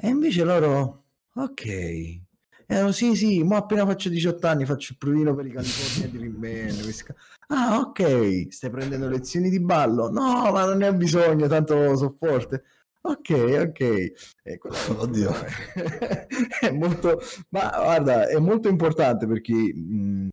[0.00, 1.64] E invece loro, ok,
[2.70, 6.18] eh, sì, sì, ma appena faccio 18 anni faccio il provino per i California di
[6.18, 6.74] Rimbene.
[7.48, 10.10] Ah, ok, stai prendendo lezioni di ballo?
[10.10, 12.62] No, ma non ne ho bisogno, tanto so forte.
[13.00, 13.30] Ok,
[13.68, 13.80] ok.
[13.80, 14.60] Eh,
[14.98, 15.32] Oddio.
[16.60, 20.28] è molto, ma guarda, è molto importante perché mh,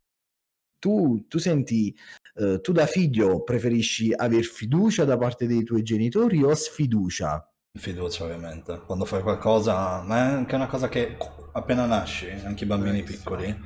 [0.77, 1.95] tu, tu senti,
[2.35, 7.49] uh, tu da figlio preferisci aver fiducia da parte dei tuoi genitori o sfiducia?
[7.77, 11.17] Fiducia ovviamente, quando fai qualcosa, ma è anche una cosa che
[11.51, 13.35] appena nasci, anche i bambini Bravissimo.
[13.35, 13.59] piccoli,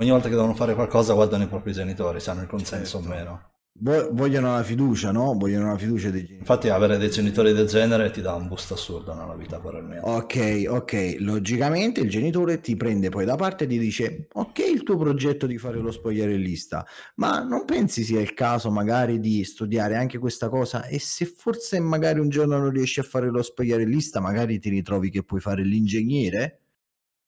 [0.00, 3.12] ogni volta che devono fare qualcosa guardano i propri genitori, se hanno il consenso certo.
[3.12, 3.51] o meno.
[3.74, 5.34] Vogliono la fiducia, no?
[5.36, 6.38] Vogliono la fiducia dei genitori.
[6.38, 10.02] Infatti, avere dei genitori del genere ti dà un boost assurdo nella vita, mio.
[10.02, 11.16] Ok, ok.
[11.18, 15.46] Logicamente il genitore ti prende poi da parte e ti dice: Ok, il tuo progetto
[15.46, 20.48] di fare lo spogliarellista, ma non pensi sia il caso magari di studiare anche questa
[20.48, 20.86] cosa?
[20.86, 25.10] E se forse magari un giorno non riesci a fare lo spogliarellista, magari ti ritrovi
[25.10, 26.61] che puoi fare l'ingegnere?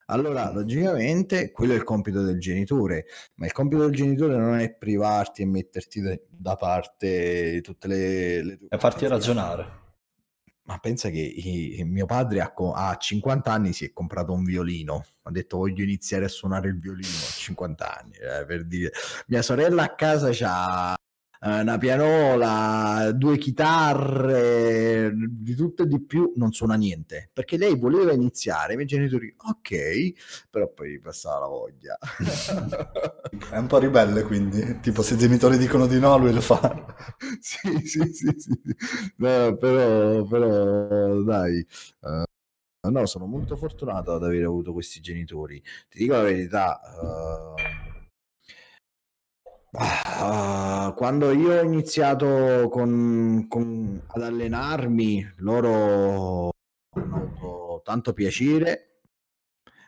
[0.06, 4.74] Allora, logicamente, quello è il compito del genitore, ma il compito del genitore non è
[4.74, 8.42] privarti e metterti da parte tutte le...
[8.42, 9.82] le e farti ragionare.
[10.66, 15.04] Ma pensa che i, mio padre a, a 50 anni si è comprato un violino,
[15.22, 18.90] ha detto voglio iniziare a suonare il violino a 50 anni, eh, per dire.
[19.26, 20.96] Mia sorella a casa ha
[21.46, 28.12] una pianola, due chitarre, di tutto e di più, non suona niente, perché lei voleva
[28.12, 31.98] iniziare, i miei genitori, ok, però poi passava la voglia.
[33.50, 36.96] È un po' ribelle quindi, tipo se i genitori dicono di no lui lo fa.
[37.40, 38.60] sì, sì, sì, sì.
[39.16, 41.66] No, però, però dai...
[42.00, 42.22] Uh,
[42.90, 45.58] No, sono molto fortunato ad aver avuto questi genitori.
[45.88, 47.54] Ti dico la verità, uh,
[49.76, 56.50] Uh, quando io ho iniziato con, con, ad allenarmi, loro
[56.90, 59.00] hanno avuto tanto piacere.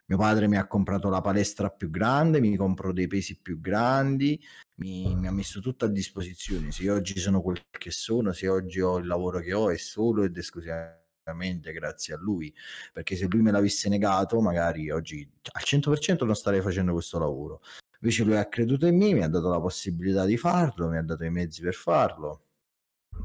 [0.07, 4.41] Mio padre mi ha comprato la palestra più grande, mi compro dei pesi più grandi,
[4.81, 6.73] mi, mi ha messo tutto a disposizione.
[6.73, 10.25] Se oggi sono quel che sono, se oggi ho il lavoro che ho, è solo
[10.25, 12.53] ed esclusivamente grazie a lui.
[12.93, 17.61] Perché se lui me l'avesse negato, magari oggi al 100% non starei facendo questo lavoro.
[18.07, 21.03] Invece lui ha creduto in me, mi ha dato la possibilità di farlo, mi ha
[21.03, 22.45] dato i mezzi per farlo.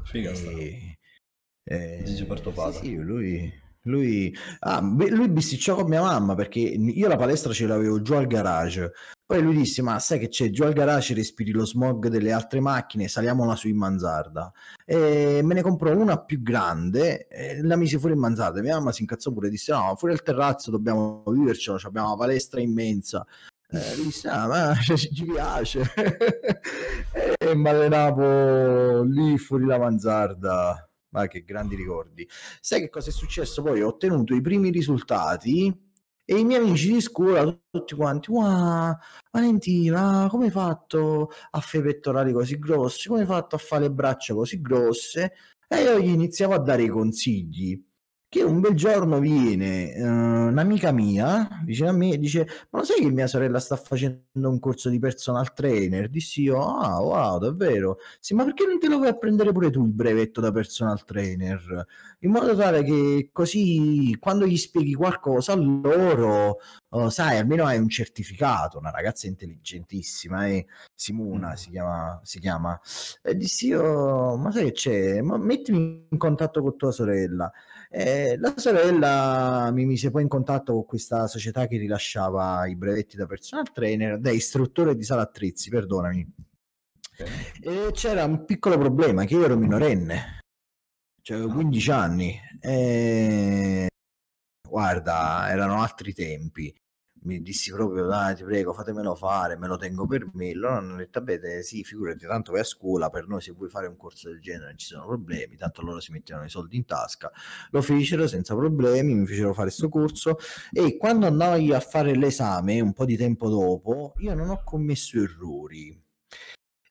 [0.02, 0.98] Figa e,
[1.62, 2.26] eh, Gigi.
[2.26, 7.68] Sì, sì, lui, lui, ah, lui bisticciò con mia mamma perché io la palestra ce
[7.68, 8.90] l'avevo giù al garage.
[9.24, 11.14] Poi lui disse: Ma sai che c'è giù al garage?
[11.14, 14.52] Respiri lo smog delle altre macchine, saliamola su in manzarda.
[14.84, 18.60] E me ne comprò una più grande e la mise fuori in manzarda.
[18.60, 21.78] Mia mamma si incazzò pure e disse: No, fuori al terrazzo dobbiamo vivercelo.
[21.84, 23.24] Abbiamo una palestra immensa
[23.72, 25.82] eh, disse, ah, ma ci piace.
[27.38, 30.88] e mi allenavo lì fuori la manzarda.
[31.10, 32.26] Ma che grandi ricordi.
[32.60, 33.82] Sai che cosa è successo poi?
[33.82, 35.90] Ho ottenuto i primi risultati
[36.24, 38.96] e i miei amici di scuola tutti quanti wow
[39.32, 43.82] Valentina come hai fatto a fare i pettorali così grossi come hai fatto a fare
[43.82, 45.32] le braccia così grosse
[45.66, 47.78] e io gli iniziavo a dare i consigli
[48.32, 52.84] che un bel giorno viene uh, un'amica mia vicino a me e dice ma lo
[52.86, 56.08] sai che mia sorella sta facendo un corso di personal trainer?
[56.08, 57.98] Dissi io ah wow davvero?
[58.20, 61.04] Sì ma perché non te lo vuoi a prendere pure tu il brevetto da personal
[61.04, 61.86] trainer?
[62.20, 66.56] In modo tale che così quando gli spieghi qualcosa a loro
[66.88, 70.64] uh, sai almeno hai un certificato una ragazza intelligentissima eh?
[70.94, 71.54] Simona mm.
[71.54, 72.80] si chiama, si chiama.
[73.22, 75.20] E dissi io ma sai che c'è?
[75.20, 77.52] Ma mettimi in contatto con tua sorella
[77.92, 83.16] eh, la sorella mi mise poi in contatto con questa società che rilasciava i brevetti
[83.16, 86.26] da personal trainer, da istruttore di sala attrezzi, perdonami.
[87.12, 87.28] Okay.
[87.60, 90.40] E c'era un piccolo problema, che io ero minorenne,
[91.20, 92.40] cioè avevo 15 anni.
[92.60, 93.88] E...
[94.66, 96.74] Guarda, erano altri tempi
[97.24, 100.52] mi dissi proprio dai ti prego fatemelo fare me lo tengo per me.
[100.54, 103.86] Loro hanno detto beh sì figurati tanto vai a scuola per noi se vuoi fare
[103.86, 106.84] un corso del genere non ci sono problemi tanto loro si mettevano i soldi in
[106.84, 107.30] tasca.
[107.70, 110.36] Lo fecero senza problemi mi fecero fare questo corso
[110.72, 115.18] e quando andai a fare l'esame un po' di tempo dopo io non ho commesso
[115.18, 116.10] errori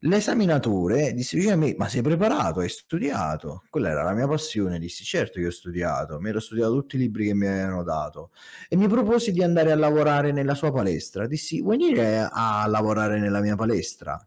[0.03, 2.61] L'esaminatore disse a me, ma sei preparato?
[2.61, 3.63] Hai studiato?
[3.69, 4.79] Quella era la mia passione.
[4.79, 8.31] Dissi, certo che ho studiato, mi ero studiato tutti i libri che mi avevano dato
[8.67, 11.27] e mi proposi di andare a lavorare nella sua palestra.
[11.27, 14.19] Dissi, vuoi venire a lavorare nella mia palestra?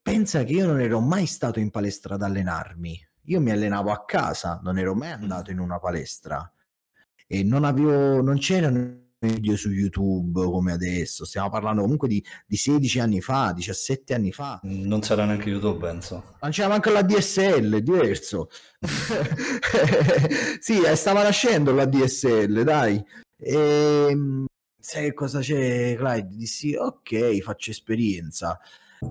[0.00, 2.98] Pensa che io non ero mai stato in palestra ad allenarmi.
[3.24, 6.50] Io mi allenavo a casa, non ero mai andato in una palestra
[7.26, 12.56] e non avevo, non c'erano video su YouTube come adesso, stiamo parlando comunque di, di
[12.56, 14.60] 16 anni fa, 17 anni fa.
[14.62, 16.36] Non c'era neanche YouTube, penso.
[16.40, 18.48] Non c'era neanche la DSL, diverso.
[20.60, 23.04] sì, eh, stava nascendo la DSL, dai.
[23.36, 24.46] E, ehm,
[24.78, 26.36] sai cosa c'è, Clyde?
[26.36, 28.58] Dissi, ok, faccio esperienza.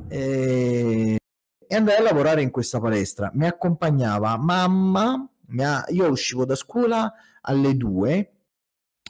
[0.08, 1.18] E,
[1.68, 3.30] e andai a lavorare in questa palestra.
[3.34, 8.32] Mi accompagnava mamma, mi ha, io uscivo da scuola alle 2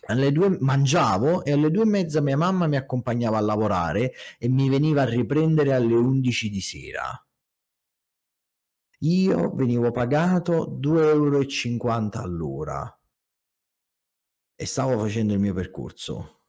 [0.07, 4.49] alle due mangiavo e alle due e mezza mia mamma mi accompagnava a lavorare e
[4.49, 7.27] mi veniva a riprendere alle 11 di sera.
[9.01, 12.99] Io venivo pagato 2,50 euro all'ora
[14.55, 16.41] e stavo facendo il mio percorso.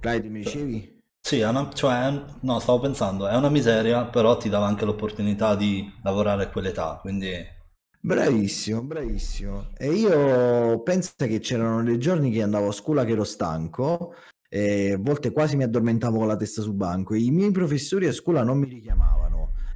[0.00, 1.02] Clyde, mi dicevi?
[1.20, 2.10] Sì, una, cioè,
[2.40, 6.98] no, stavo pensando, è una miseria, però ti dava anche l'opportunità di lavorare a quell'età,
[7.00, 7.32] quindi
[8.06, 9.70] Bravissimo, bravissimo.
[9.78, 14.12] E io penso che c'erano dei giorni che andavo a scuola che ero stanco
[14.46, 17.14] e a volte quasi mi addormentavo con la testa sul banco.
[17.14, 19.33] I miei professori a scuola non mi richiamavano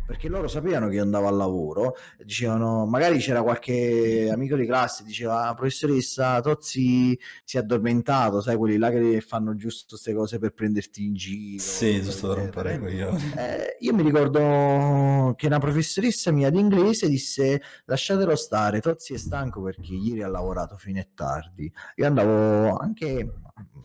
[0.09, 1.95] perché loro sapevano che io andavo al lavoro
[2.25, 8.79] dicevano, magari c'era qualche amico di classe diceva, professoressa, Tozzi si è addormentato, sai, quelli
[8.79, 11.63] là che fanno giusto queste cose per prenderti in giro.
[11.63, 13.15] Sì, giusto per rompere io.
[13.37, 19.19] Eh, io mi ricordo che una professoressa mia di inglese disse, lasciatelo stare, Tozzi è
[19.19, 21.71] stanco perché ieri ha lavorato fino a tardi.
[21.97, 23.31] Io andavo anche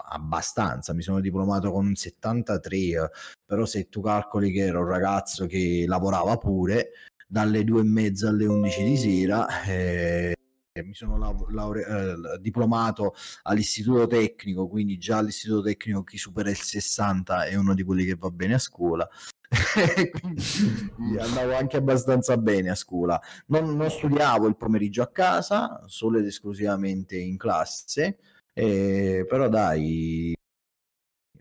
[0.09, 3.09] abbastanza, mi sono diplomato con un 73,
[3.45, 6.91] però se tu calcoli che ero un ragazzo che lavorava pure
[7.27, 10.36] dalle due e mezza alle 11 di sera, eh,
[10.81, 11.17] mi sono
[11.49, 17.73] laure- eh, diplomato all'istituto tecnico, quindi già all'istituto tecnico chi supera il 60 è uno
[17.75, 19.07] di quelli che va bene a scuola.
[20.19, 23.21] quindi andavo anche abbastanza bene a scuola.
[23.47, 28.17] Non, non studiavo il pomeriggio a casa, solo ed esclusivamente in classe
[28.54, 30.34] eh, però dai,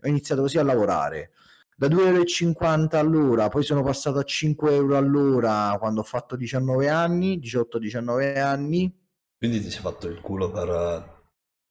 [0.01, 1.31] ho iniziato così a lavorare
[1.75, 6.89] da 2,50 euro all'ora, poi sono passato a 5 euro all'ora quando ho fatto 19
[6.89, 9.01] anni, 18-19 anni.
[9.37, 11.21] Quindi ti sei fatto il culo per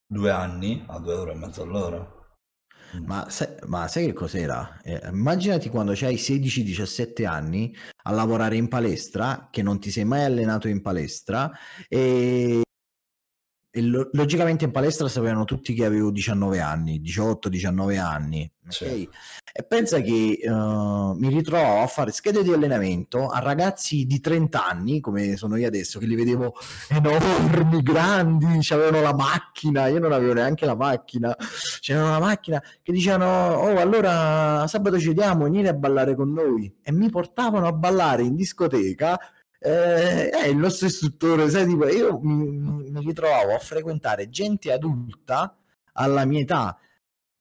[0.07, 2.21] due anni a 2 euro e mezzo all'ora.
[2.97, 3.07] Mm.
[3.07, 4.81] Ma sai, ma sai che cos'era?
[4.83, 10.25] Eh, immaginati quando hai 16-17 anni a lavorare in palestra, che non ti sei mai
[10.25, 11.51] allenato in palestra
[11.89, 12.63] e
[13.75, 18.53] e lo- logicamente in palestra sapevano tutti che avevo 19 anni, 18-19 anni.
[18.71, 19.09] Okay?
[19.51, 24.67] E pensa che uh, mi ritrovavo a fare schede di allenamento a ragazzi di 30
[24.67, 26.53] anni, come sono io adesso, che li vedevo
[26.91, 31.35] enormi, grandi, avevano la macchina, io non avevo neanche la macchina,
[31.81, 36.71] c'era una macchina che dicevano, oh allora sabato ci vediamo, vieni a ballare con noi.
[36.83, 39.19] E mi portavano a ballare in discoteca
[39.63, 42.51] eh, è il nostro istruttore, sai, tipo, io mi,
[42.91, 45.57] mi ritrovavo a frequentare gente adulta
[45.93, 46.77] alla mia età.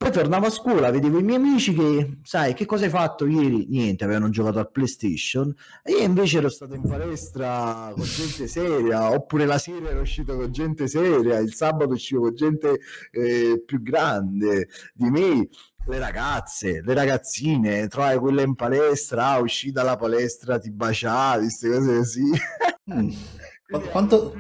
[0.01, 3.67] Poi tornavo a scuola, vedevo i miei amici che, sai, che cosa hai fatto ieri?
[3.67, 5.53] Niente, avevano giocato al PlayStation.
[5.84, 10.36] E io invece ero stato in palestra con gente seria, oppure la sera ero uscito
[10.36, 12.79] con gente seria, il sabato uscivo con gente
[13.12, 15.49] eh, più grande di me
[15.86, 21.70] le ragazze, le ragazzine, trovavi quelle in palestra, ah, uscì dalla palestra, ti baciavi, queste
[21.70, 22.32] cose così.
[22.91, 23.12] Mm.
[23.91, 24.34] Quanto,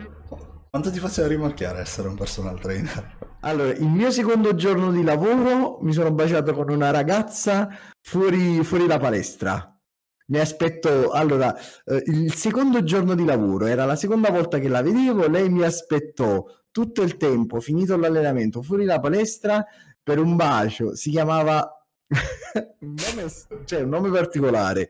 [0.69, 3.17] quanto ti faceva rimorchiare essere un personal trainer?
[3.41, 7.69] Allora, il mio secondo giorno di lavoro mi sono baciato con una ragazza
[8.01, 9.79] fuori, fuori la palestra.
[10.27, 14.81] Mi aspetto, allora, eh, il secondo giorno di lavoro era la seconda volta che la
[14.81, 19.65] vedevo, lei mi aspettò tutto il tempo, finito l'allenamento, fuori la palestra
[20.03, 21.85] per un bacio, si chiamava
[22.79, 23.31] un nome,
[23.65, 24.89] cioè un nome particolare,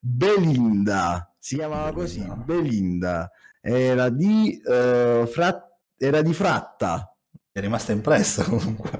[0.00, 7.12] Belinda, si chiamava così, Belinda, era di, uh, frat- era di Fratta.
[7.50, 8.90] È rimasta impressa comunque.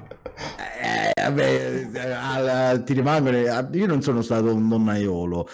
[0.81, 3.37] Eh, vabbè, eh, ti rimangono.
[3.37, 5.49] Io non sono stato un donnaiolo,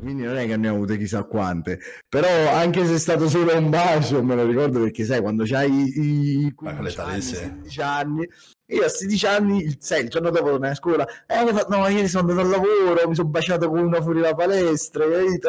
[0.00, 1.78] quindi non è che ne ho avute chissà quante.
[2.08, 5.70] Però anche se è stato solo un bacio, me lo ricordo perché sai, quando c'hai
[5.72, 8.28] i, i 15 anni, 16 anni,
[8.66, 11.86] io a 16 anni, il, sai, il giorno dopo tornai a scuola, eh, fatto, no,
[11.88, 15.48] ieri sono andato al lavoro, mi sono baciato con una fuori la palestra, capito?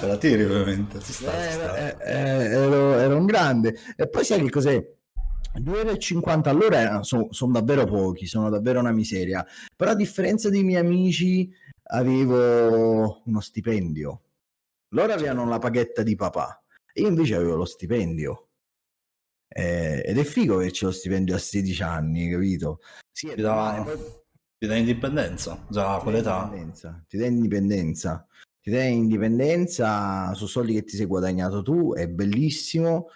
[0.00, 1.76] Te la tiri ovviamente, ci sta, eh, ci sta.
[1.76, 3.76] Eh, eh, ero, ero, un grande.
[3.94, 4.94] E poi sai che cos'è?
[5.56, 9.44] 2,50 euro all'ora sono, sono davvero pochi, sono davvero una miseria.
[9.74, 11.50] Però a differenza dei miei amici
[11.88, 14.20] avevo uno stipendio.
[14.90, 16.60] Loro avevano la paghetta di papà
[16.96, 18.45] io invece avevo lo stipendio.
[19.48, 22.80] Eh, ed è figo averci lo stipendio a 16 anni, capito?
[23.12, 23.96] Sì, ti, dà, poi...
[24.58, 26.50] ti dà indipendenza, già a quell'età.
[27.06, 28.26] Ti dà indipendenza.
[28.60, 33.10] Ti dà indipendenza su soldi che ti sei guadagnato tu, è bellissimo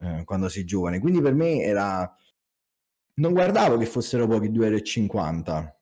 [0.00, 1.00] eh, quando sei giovane.
[1.00, 2.16] Quindi per me era...
[3.18, 5.76] Non guardavo che fossero pochi 2,50 euro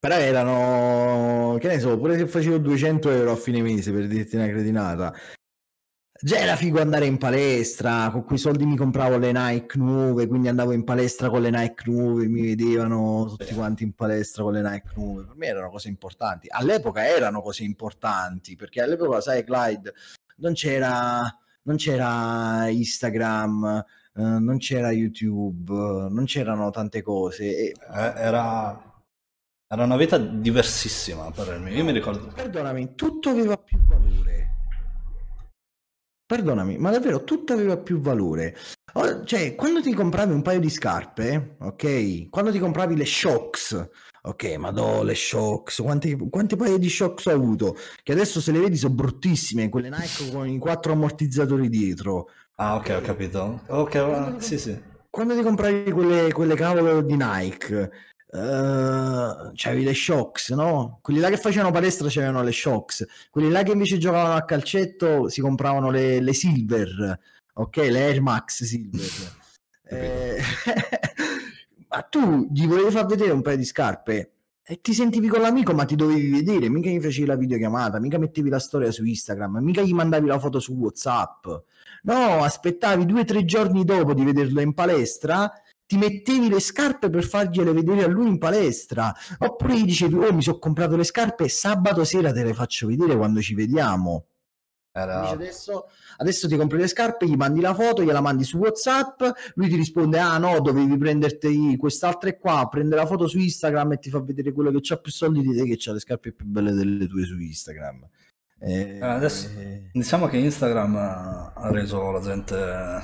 [0.00, 4.34] però erano, che ne so, pure se facevo 200 euro a fine mese per dirti
[4.34, 5.14] una cretinata.
[6.22, 10.48] Già era figo andare in palestra, con quei soldi mi compravo le Nike nuove, quindi
[10.48, 14.60] andavo in palestra con le Nike nuove, mi vedevano tutti quanti in palestra con le
[14.60, 15.24] Nike nuove.
[15.24, 16.46] Per me erano cose importanti.
[16.50, 19.94] All'epoca erano cose importanti, perché all'epoca, sai, Clyde,
[20.36, 21.22] non c'era,
[21.62, 27.44] non c'era Instagram, eh, non c'era YouTube, non c'erano tante cose.
[27.44, 27.74] E...
[27.94, 28.90] Eh, era
[29.72, 31.72] era una vita diversissima per me.
[31.72, 32.26] Io mi ricordo.
[32.26, 34.39] Perdonami, tutto aveva più valore.
[36.30, 38.56] Perdonami, ma davvero tutto aveva più valore.
[39.24, 42.28] Cioè, quando ti compravi un paio di scarpe, ok?
[42.28, 43.88] Quando ti compravi le Shocks,
[44.22, 47.76] ok, ma do le Shocks, quanti, quanti paio di Shocks ho avuto?
[48.00, 52.28] Che adesso se le vedi sono bruttissime, quelle Nike con i quattro ammortizzatori dietro.
[52.54, 53.62] Ah, ok, ho capito.
[53.66, 54.80] Ok, quando, sì, sì.
[55.10, 57.90] Quando ti compravi quelle, quelle cavolo di Nike,
[58.32, 61.00] Uh, c'avevi le shocks, no?
[61.02, 65.28] Quelli là che facevano palestra c'erano le shocks, quelli là che invece giocavano a calcetto
[65.28, 67.18] si compravano le, le silver,
[67.54, 67.76] ok?
[67.76, 69.10] Le Air Max silver.
[69.82, 70.40] eh,
[71.90, 74.32] ma tu gli volevi far vedere un paio di scarpe
[74.70, 78.18] e ti sentivi con l'amico, ma ti dovevi vedere, mica gli facevi la videochiamata, mica
[78.18, 81.46] mettevi la storia su Instagram, mica gli mandavi la foto su WhatsApp.
[82.02, 85.50] No, aspettavi due o tre giorni dopo di vederlo in palestra
[85.90, 90.32] ti mettevi le scarpe per fargliele vedere a lui in palestra, oppure gli dicevi, oh
[90.32, 94.26] mi sono comprato le scarpe e sabato sera te le faccio vedere quando ci vediamo.
[94.92, 95.86] Adesso,
[96.18, 99.20] adesso, ti compri le scarpe, gli mandi la foto, gliela mandi su WhatsApp,
[99.54, 103.98] lui ti risponde: Ah no, dovevi prenderti quest'altra qua, prende la foto su Instagram e
[103.98, 106.46] ti fa vedere quello che ha più soldi di te, che ha le scarpe più
[106.46, 108.08] belle delle tue su Instagram.
[108.60, 109.48] Eh, adesso
[109.92, 113.02] diciamo che Instagram ha reso la gente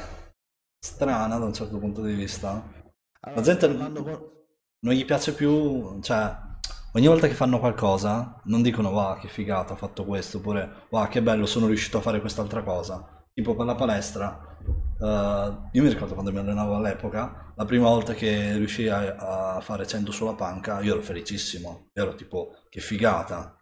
[0.79, 2.76] strana da un certo punto di vista
[3.21, 6.37] la gente non gli piace più, cioè,
[6.93, 11.09] ogni volta che fanno qualcosa non dicono wow che figata ho fatto questo, oppure wow
[11.09, 13.25] che bello sono riuscito a fare quest'altra cosa.
[13.33, 14.57] Tipo per la palestra,
[14.99, 15.05] uh,
[15.73, 19.87] io mi ricordo quando mi allenavo all'epoca, la prima volta che riuscii a, a fare
[19.87, 23.57] 100 sulla panca, io ero felicissimo, ero tipo che figata.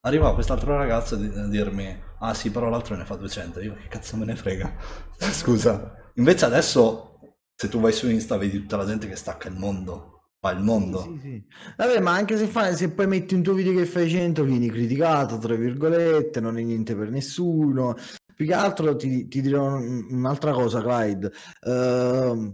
[0.00, 4.16] Arrivava quest'altro ragazzo a dirmi, ah sì però l'altro ne fa 200, io che cazzo
[4.16, 4.74] me ne frega,
[5.30, 5.94] scusa.
[6.14, 7.13] Invece adesso
[7.56, 10.60] se tu vai su Insta vedi tutta la gente che stacca il mondo, fa il
[10.60, 11.02] mondo.
[11.02, 11.44] Sì, sì, sì.
[11.76, 14.68] Vabbè, ma anche se, fai, se poi metti un tuo video che fai 100 vieni
[14.68, 17.96] criticato, tra virgolette, non è niente per nessuno.
[18.34, 21.32] Più che altro ti, ti dirò un'altra cosa, Clyde.
[21.62, 22.52] Uh,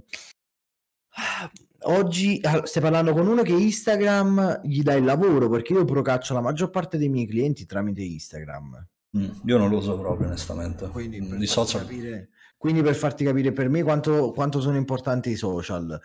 [1.84, 6.42] oggi stai parlando con uno che Instagram gli dà il lavoro perché io procaccio la
[6.42, 8.86] maggior parte dei miei clienti tramite Instagram.
[9.16, 10.86] Mm, io non lo uso proprio onestamente.
[10.88, 12.28] Quindi di social capire,
[12.60, 15.98] quindi per farti capire per me quanto, quanto sono importanti i social,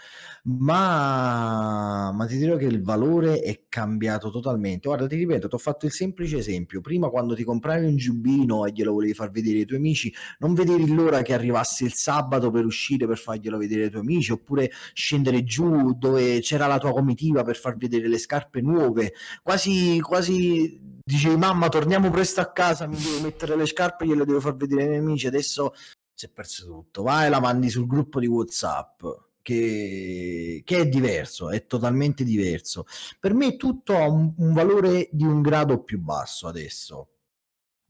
[0.43, 4.88] ma, ma, ti dirò che il valore è cambiato totalmente.
[4.88, 6.80] Guarda, ti ripeto, ti ho fatto il semplice esempio.
[6.80, 10.53] Prima quando ti compravi un giubbino e glielo volevi far vedere ai tuoi amici, non
[10.53, 14.72] vedevi l'ora che arrivasse il sabato per uscire per farglielo vedere ai tuoi amici, oppure
[14.93, 19.12] scendere giù dove c'era la tua comitiva per far vedere le scarpe nuove.
[19.43, 24.39] Quasi, quasi dicevi mamma torniamo presto a casa, mi devo mettere le scarpe gliele devo
[24.39, 25.28] far vedere ai miei amici.
[25.28, 25.74] Adesso
[26.16, 27.03] si è perso tutto.
[27.03, 29.03] Vai la mandi sul gruppo di WhatsApp.
[29.41, 32.86] Che, che, è diverso, è totalmente diverso.
[33.20, 37.09] Per me tutto ha un, un valore di un grado più basso adesso.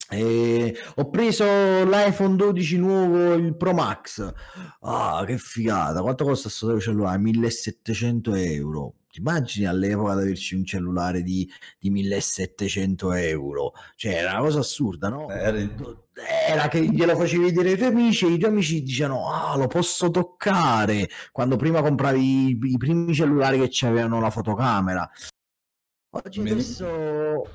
[0.09, 1.45] E ho preso
[1.85, 4.33] l'iPhone 12 nuovo, il Pro Max.
[4.81, 6.01] Ah, che figata!
[6.01, 7.17] Quanto costa questo cellulare?
[7.19, 11.49] 1700 euro ti immagini all'epoca di averci un cellulare di,
[11.79, 13.71] di 1700 euro?
[13.95, 15.29] Cioè, era una cosa assurda, no?
[15.29, 15.69] Eh,
[16.15, 19.67] era che glielo facevi vedere ai tuoi amici e i tuoi amici dicevano ah lo
[19.67, 25.09] posso toccare quando prima compravi i, i primi cellulari che avevano la fotocamera
[26.11, 26.51] oggi mi...
[26.51, 26.85] adesso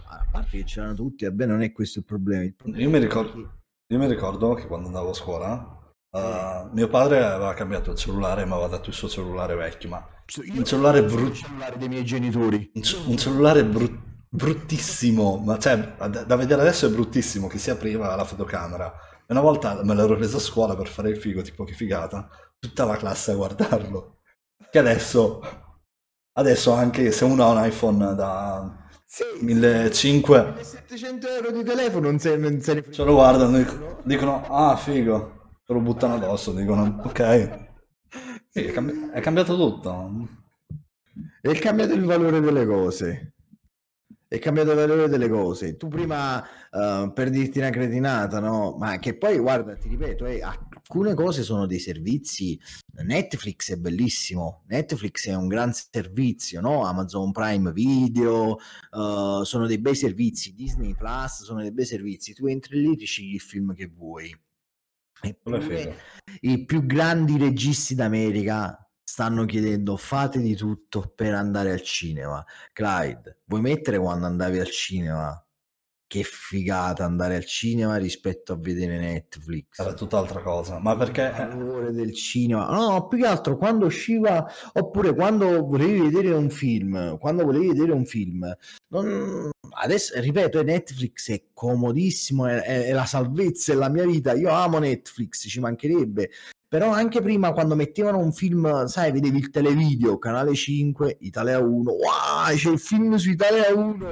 [0.09, 2.99] a parte che c'erano tutti vabbè non è questo il problema, il problema io, mi
[2.99, 5.79] ricordo, io mi ricordo che quando andavo a scuola
[6.13, 9.91] Uh, mio padre aveva cambiato il cellulare e mi aveva dato il suo cellulare vecchio,
[9.91, 10.05] ma
[10.43, 11.35] io un cellulare brutto.
[11.35, 12.69] cellulare dei miei genitori.
[12.75, 18.14] Un, un cellulare brut- bruttissimo, ma cioè, da vedere adesso è bruttissimo, che si apriva
[18.14, 18.93] la fotocamera.
[19.26, 22.28] E una volta me l'ero preso a scuola per fare il figo, tipo che figata,
[22.59, 24.18] tutta la classe a guardarlo.
[24.70, 25.41] Che adesso,
[26.35, 32.18] adesso anche se uno ha un iPhone da Sì, 1500 1700 euro di telefono non
[32.20, 36.53] se, non se ne ce lo guardano dicono, dicono ah figo te lo buttano addosso
[36.53, 37.68] dicono ok
[38.49, 40.28] sì, è, cambi- è cambiato tutto
[41.41, 43.35] è cambiato il valore delle cose
[44.31, 45.76] è cambiato il valore delle cose.
[45.76, 48.76] Tu prima, uh, per dirti una cretinata, no?
[48.78, 52.57] Ma che poi, guarda, ti ripeto, eh, alcune cose sono dei servizi.
[53.03, 56.85] Netflix è bellissimo, Netflix è un gran servizio, no?
[56.85, 58.59] Amazon Prime Video,
[58.93, 62.33] uh, sono dei bei servizi, Disney Plus sono dei bei servizi.
[62.33, 64.33] Tu entri lì, ti scegli il film che vuoi.
[65.22, 65.97] Eppure,
[66.43, 72.45] i più grandi registi d'America stanno chiedendo fate di tutto per andare al cinema.
[72.73, 75.45] Clyde, vuoi mettere quando andavi al cinema?
[76.07, 79.81] Che figata andare al cinema rispetto a vedere Netflix.
[79.81, 81.23] Era tutt'altra cosa, ma perché...
[81.23, 82.71] Il valore del cinema.
[82.71, 87.91] No, più che altro quando usciva, oppure quando volevi vedere un film, quando volevi vedere
[87.91, 88.57] un film,
[88.93, 89.51] non...
[89.71, 94.35] adesso ripeto, Netflix è comodissimo, è, è, è la salvezza, è la mia vita.
[94.35, 96.31] Io amo Netflix, ci mancherebbe
[96.71, 101.91] però anche prima quando mettevano un film, sai, vedevi il televideo, canale 5, Italia 1,
[101.91, 104.09] wow, c'è il film su Italia 1.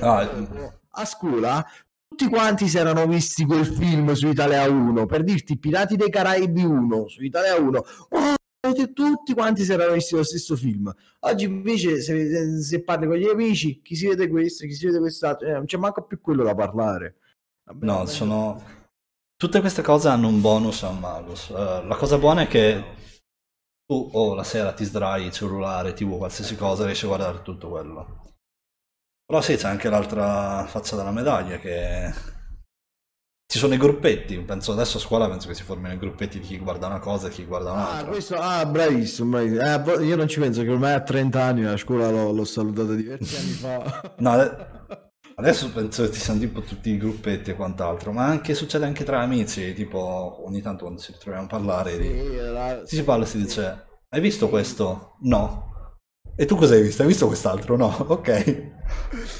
[0.00, 0.28] Ah,
[0.94, 1.64] a scuola
[2.08, 6.64] tutti quanti si erano visti quel film su Italia 1, per dirti Pirati dei Caraibi
[6.64, 7.84] 1 su Italia 1.
[8.10, 8.34] Wow,
[8.92, 10.92] tutti quanti si erano visti lo stesso film.
[11.20, 14.98] Oggi invece se, se, parli con gli amici, chi si vede questo, chi si vede
[14.98, 17.18] quest'altro, eh, non c'è manco più quello da parlare.
[17.64, 18.81] Vabbè, no, sono
[19.42, 21.48] Tutte queste cose hanno un bonus a un malus.
[21.48, 22.84] Uh, la cosa buona è che
[23.84, 27.68] tu o oh, la sera ti sdrai, cellulare, tv, qualsiasi cosa, riesci a guardare tutto
[27.68, 28.34] quello.
[29.26, 32.12] Però sì, c'è anche l'altra faccia della medaglia che
[33.52, 36.46] ci sono i gruppetti, penso adesso a scuola penso che si formino i gruppetti di
[36.46, 37.98] chi guarda una cosa e chi guarda un'altra.
[37.98, 39.98] Ah, questo, ah bravissimo, bravissimo.
[40.00, 42.94] Eh, io non ci penso che ormai a 30 anni la scuola l'ho, l'ho salutato
[42.94, 44.14] diversi anni fa.
[44.18, 48.84] no, Adesso penso che ti siano tipo tutti i gruppetti e quant'altro, ma anche succede
[48.84, 52.36] anche tra amici, tipo ogni tanto quando ci ritroviamo a parlare, sì, di...
[52.36, 52.82] la...
[52.84, 55.16] si parla e si dice hai visto questo?
[55.20, 55.70] No.
[56.36, 57.00] E tu cosa hai visto?
[57.00, 57.76] Hai visto quest'altro?
[57.76, 58.81] No, ok.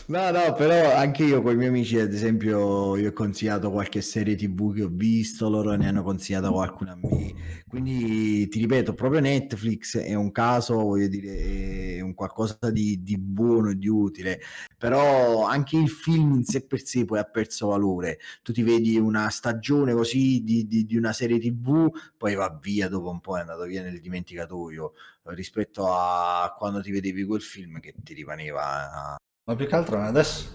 [0.07, 4.03] No, no, però anche io con i miei amici, ad esempio, io ho consigliato qualche
[4.03, 7.63] serie TV che ho visto, loro ne hanno consigliato qualcuna a me.
[7.67, 13.17] Quindi ti ripeto, proprio Netflix è un caso, voglio dire, è un qualcosa di, di
[13.17, 14.41] buono di utile.
[14.77, 18.19] Però anche il film in sé per sé poi ha perso valore.
[18.43, 21.89] Tu ti vedi una stagione così di, di, di una serie TV,
[22.19, 24.93] poi va via dopo un po', è andato via nel dimenticatoio
[25.25, 29.17] rispetto a quando ti vedevi quel film che ti rimaneva.
[29.45, 30.49] Ma più che altro adesso,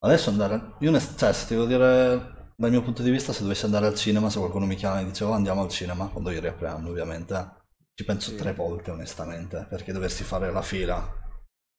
[0.00, 0.74] adesso andare.
[0.80, 3.94] Io ne, cioè, se devo dire dal mio punto di vista, se dovessi andare al
[3.94, 7.64] cinema, se qualcuno mi chiama e dice oh, andiamo al cinema, quando io riapriranno ovviamente,
[7.94, 8.36] ci penso sì.
[8.36, 11.24] tre volte onestamente, perché doversi fare la fila,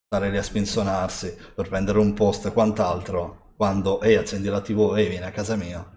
[0.06, 4.96] stare lì a spinzonarsi per prendere un posto e quant'altro, quando ehi accendi la tv
[4.98, 5.97] e vieni a casa mia.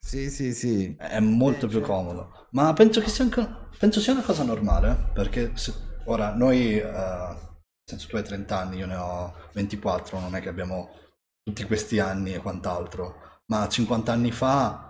[0.00, 0.96] Sì, sì, sì.
[0.98, 1.92] È molto eh, più certo.
[1.92, 2.46] comodo.
[2.52, 3.46] Ma penso che sia, anche,
[3.78, 5.72] penso sia una cosa normale, perché se,
[6.06, 7.36] ora noi, uh,
[7.84, 10.90] senso tu hai 30 anni, io ne ho 24, non è che abbiamo
[11.42, 14.86] tutti questi anni e quant'altro, ma 50 anni fa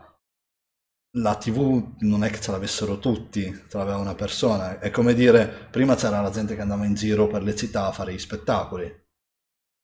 [1.15, 4.79] la tv non è che ce l'avessero tutti, ce l'aveva una persona.
[4.79, 7.93] È come dire, prima c'era la gente che andava in giro per le città a
[7.93, 8.89] fare gli spettacoli,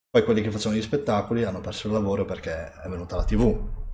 [0.08, 3.84] poi quelli che facevano gli spettacoli hanno perso il lavoro perché è venuta la tv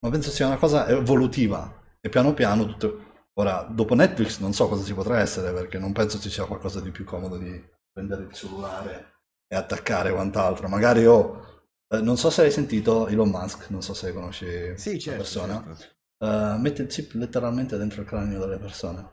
[0.00, 3.04] ma penso sia una cosa evolutiva e piano piano tutto...
[3.38, 6.80] Ora, dopo Netflix non so cosa ci potrà essere perché non penso ci sia qualcosa
[6.80, 10.68] di più comodo di prendere il cellulare e attaccare quant'altro.
[10.68, 11.64] Magari ho...
[11.88, 15.62] Eh, non so se hai sentito Elon Musk, non so se conosci sì, certo, persona.
[15.62, 15.94] Certo.
[16.18, 19.06] Uh, mette il chip letteralmente dentro il cranio delle persone.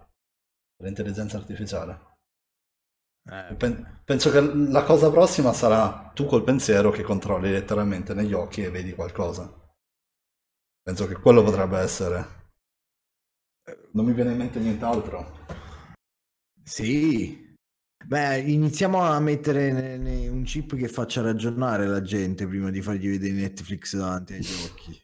[0.81, 2.11] L'intelligenza artificiale.
[3.29, 3.55] Eh,
[4.03, 8.69] penso che la cosa prossima sarà tu col pensiero che controlli letteralmente negli occhi e
[8.69, 9.62] vedi qualcosa.
[10.83, 12.41] Penso che quello potrebbe essere.
[13.91, 15.45] Non mi viene in mente nient'altro.
[16.61, 17.55] Sì.
[18.05, 23.33] Beh, iniziamo a mettere un chip che faccia ragionare la gente prima di fargli vedere
[23.33, 25.01] Netflix davanti agli occhi.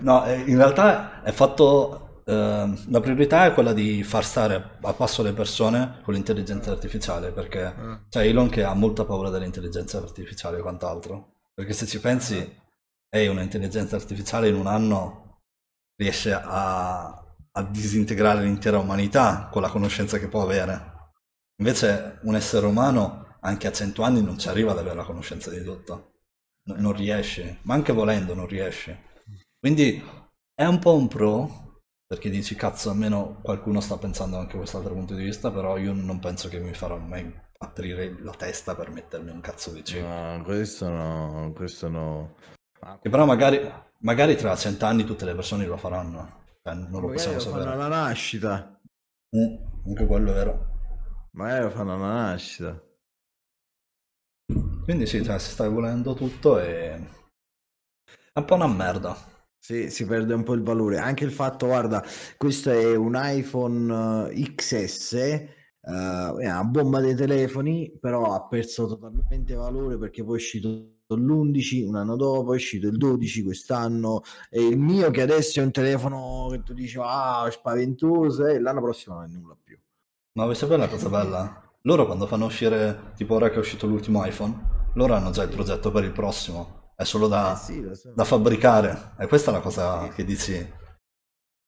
[0.00, 2.22] No, eh, in realtà è fatto.
[2.24, 7.32] Eh, la priorità è quella di far stare a passo le persone con l'intelligenza artificiale
[7.32, 7.98] perché eh.
[8.08, 11.34] c'è Elon che ha molta paura dell'intelligenza artificiale e quant'altro.
[11.54, 12.61] Perché se ci pensi, eh
[13.14, 15.40] e un'intelligenza artificiale in un anno
[15.96, 21.10] riesce a, a disintegrare l'intera umanità con la conoscenza che può avere.
[21.60, 25.50] Invece un essere umano anche a 100 anni non ci arriva ad avere la conoscenza
[25.50, 26.14] di tutto.
[26.64, 29.10] No, non riesce, ma anche volendo non riesce.
[29.58, 30.02] Quindi
[30.54, 34.94] è un po' un pro, perché dici cazzo almeno qualcuno sta pensando anche a quest'altro
[34.94, 38.90] punto di vista, però io non penso che mi farò mai aprire la testa per
[38.90, 40.00] mettermi un cazzo di chip.
[40.00, 42.34] No, questo no, questo no.
[42.84, 43.60] Ah, che però magari,
[43.98, 46.40] magari tra cent'anni tutte le persone lo faranno.
[46.62, 47.70] Cioè, non lo possiamo sapere.
[47.70, 48.80] alla nascita.
[49.36, 50.66] Mm, anche quello è vero.
[51.32, 52.80] Magari lo fanno alla nascita.
[54.82, 57.20] Quindi sì, cioè, si sta evolvendo tutto e...
[58.32, 59.16] È un po' una merda.
[59.58, 60.98] Sì, si perde un po' il valore.
[60.98, 62.02] Anche il fatto, guarda,
[62.36, 65.12] questo è un iPhone eh, XS,
[65.82, 71.01] uh, è una bomba dei telefoni, però ha perso totalmente valore perché poi è uscito
[71.14, 75.62] l'11, un anno dopo è uscito il 12 quest'anno, e il mio che adesso è
[75.62, 79.78] un telefono che tu dici, ah, spaventoso, e l'anno prossimo non è nulla più.
[80.34, 81.70] Ma vuoi sapere la cosa bella?
[81.82, 85.50] Loro quando fanno uscire, tipo ora che è uscito l'ultimo iPhone, loro hanno già il
[85.50, 88.12] progetto per il prossimo, è solo da, eh sì, so.
[88.14, 89.14] da fabbricare.
[89.18, 90.80] E questa è la cosa che dici,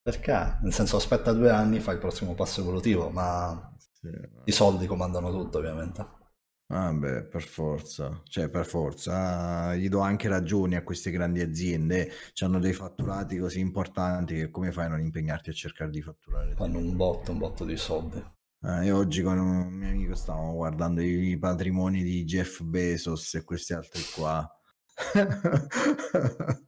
[0.01, 0.59] perché?
[0.61, 4.09] Nel senso aspetta due anni, fai il prossimo passo evolutivo, ma sì.
[4.45, 6.23] i soldi comandano tutto ovviamente.
[6.67, 11.41] Ah beh, per forza, cioè per forza, ah, gli do anche ragioni a queste grandi
[11.41, 16.01] aziende, hanno dei fatturati così importanti che come fai a non impegnarti a cercare di
[16.01, 16.55] fatturare?
[16.55, 18.23] Fanno un botto, un botto di soldi.
[18.63, 23.43] Eh, io oggi con un mio amico stavamo guardando i patrimoni di Jeff Bezos e
[23.43, 24.49] questi altri qua.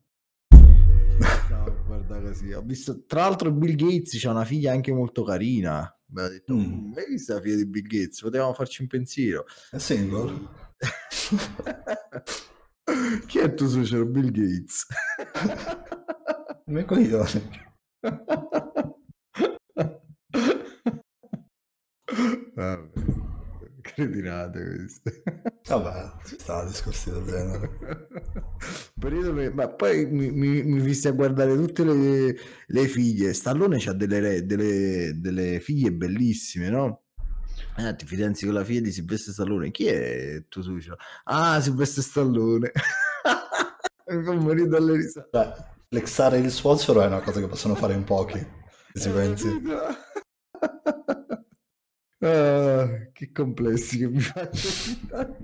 [1.86, 2.54] guarda così.
[2.54, 5.92] Ho visto, tra l'altro, Bill Gates c'ha una figlia anche molto carina.
[6.10, 6.94] Mi ha detto, mm.
[6.96, 8.22] hai visto la figlia di Bill Gates?
[8.22, 9.44] Potevamo farci un pensiero.
[9.70, 10.48] È single?
[13.28, 14.06] Chi è tuo suocero?
[14.06, 14.86] Bill Gates.
[16.68, 17.66] Mi coglione.
[22.56, 23.17] Vabbè,
[24.06, 25.24] cretinate queste.
[25.68, 27.78] Vabbè, ci sta discorsi del genere.
[29.00, 32.38] Periodo, ma poi mi, mi, mi visti a guardare tutte le,
[32.68, 33.34] le figlie.
[33.34, 37.02] Stallone ha delle, delle, delle figlie bellissime, no?
[37.76, 39.72] Eh, ti fidanzi con la figlia di Silvestre Stallone.
[39.72, 40.98] Chi è tuo suocero?
[41.24, 42.72] Ah, Silvestre Stallone.
[44.14, 45.30] mi fa morire dalle risate.
[45.32, 45.54] Beh,
[45.90, 48.46] flexare il suocero è una cosa che possono fare in pochi.
[48.94, 49.62] Se pensi.
[52.20, 55.38] Ah, che complessi che mi faccio.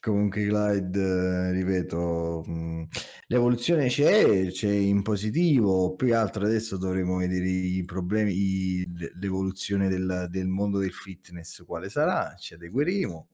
[0.00, 2.88] Comunque, Clyde, ripeto, mh,
[3.28, 5.94] l'evoluzione c'è, c'è in positivo.
[5.94, 11.64] Più che altro adesso dovremo vedere i problemi, i, l'evoluzione del, del, mondo del fitness,
[11.64, 12.34] quale sarà.
[12.36, 13.28] Ci adegueremo.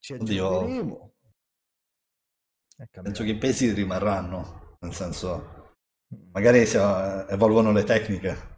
[0.00, 1.12] Ci adegueremo.
[2.90, 5.76] Penso che i pesi rimarranno, nel senso,
[6.12, 6.30] mm.
[6.32, 8.51] magari si evolvono le tecniche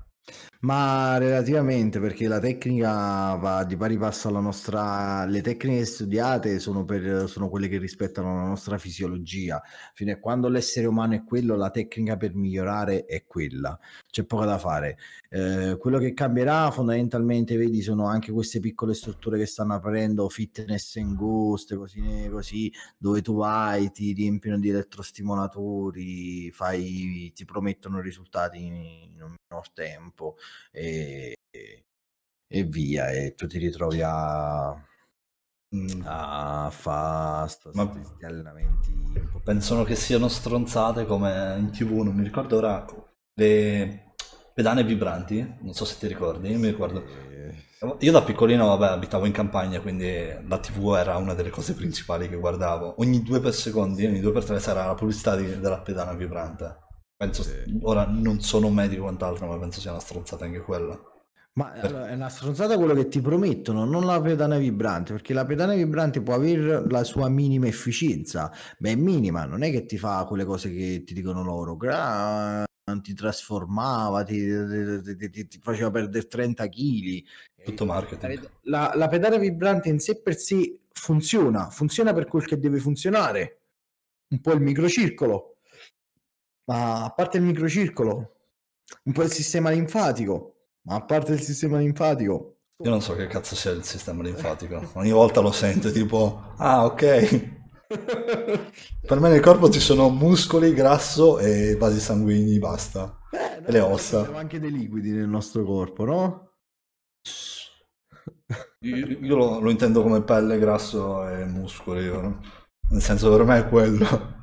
[0.65, 5.27] ma relativamente, perché la tecnica va di pari passo alla nostra...
[5.27, 9.62] Le tecniche studiate sono, per, sono quelle che rispettano la nostra fisiologia.
[9.93, 13.79] Fino a quando l'essere umano è quello, la tecnica per migliorare è quella.
[14.11, 14.97] C'è poco da fare.
[15.35, 20.95] Eh, quello che cambierà fondamentalmente, vedi, sono anche queste piccole strutture che stanno aprendo, fitness
[20.95, 28.64] and ghost, così, così, dove tu vai, ti riempiono di elettrostimolatori, fai, ti promettono risultati
[28.64, 28.74] in,
[29.22, 30.37] un minor tempo
[30.70, 34.72] e, e via, e tu ti ritrovi a,
[35.74, 36.03] mm.
[36.05, 38.93] a fare questi allenamenti.
[39.43, 42.87] Pensano che siano stronzate come in tv, non mi ricordo ora
[43.37, 44.04] le
[44.55, 47.05] pedane vibranti, non so se ti ricordi, mi ricordo.
[47.99, 50.09] Io da piccolino, vabbè, abitavo in campagna, quindi
[50.47, 52.95] la TV era una delle cose principali che guardavo.
[52.99, 56.79] Ogni due per secondi, ogni due per tre sarà la pubblicità di, della pedana vibrante.
[57.17, 57.79] Penso, sì.
[57.83, 60.99] ora non sono un medico o quant'altro, ma penso sia una stronzata anche quella.
[61.55, 61.93] Ma per...
[61.93, 66.23] è una stronzata quello che ti promettono, non la pedana vibrante, perché la pedana vibrante
[66.23, 70.45] può avere la sua minima efficienza, ma è minima, non è che ti fa quelle
[70.45, 72.65] cose che ti dicono loro, Gra-
[73.01, 74.47] ti trasformava, ti,
[75.16, 77.24] ti, ti, ti, faceva perdere 30 kg.
[77.64, 78.51] Tutto marketing.
[78.62, 83.62] La, la pedana vibrante in sé per sé funziona, funziona per quel che deve funzionare,
[84.28, 85.57] un po' il microcircolo.
[86.66, 88.37] Ma a parte il microcircolo,
[89.05, 92.51] un po' il sistema linfatico, ma a parte il sistema linfatico...
[92.78, 96.85] Io non so che cazzo sia il sistema linfatico, ogni volta lo sento tipo, ah
[96.85, 103.18] ok, per me nel corpo ci sono muscoli, grasso e vasi sanguigni, basta.
[103.30, 104.20] Beh, e le ossa.
[104.20, 106.53] Abbiamo anche dei liquidi nel nostro corpo, no?
[108.80, 112.41] Io, io lo, lo, intendo come pelle, grasso e muscoli, no?
[112.91, 114.43] nel senso per me è quello.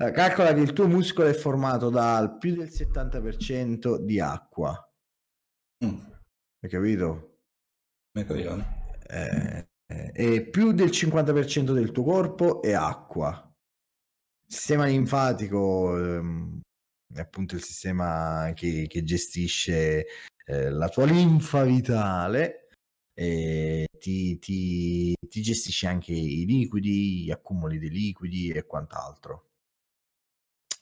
[0.00, 4.72] Eh, calcola che il tuo muscolo è formato dal più del 70% di acqua.
[5.84, 5.98] Mm.
[6.60, 7.40] Hai capito?
[8.12, 8.62] Mi eh,
[9.08, 13.30] eh, e più del 50% del tuo corpo è acqua.
[14.46, 16.60] Il sistema linfatico ehm,
[17.14, 20.06] è appunto il sistema che, che gestisce
[20.44, 22.68] eh, la tua linfa vitale
[23.14, 29.46] e ti, ti, ti gestisce anche i liquidi, gli accumuli dei liquidi e quant'altro.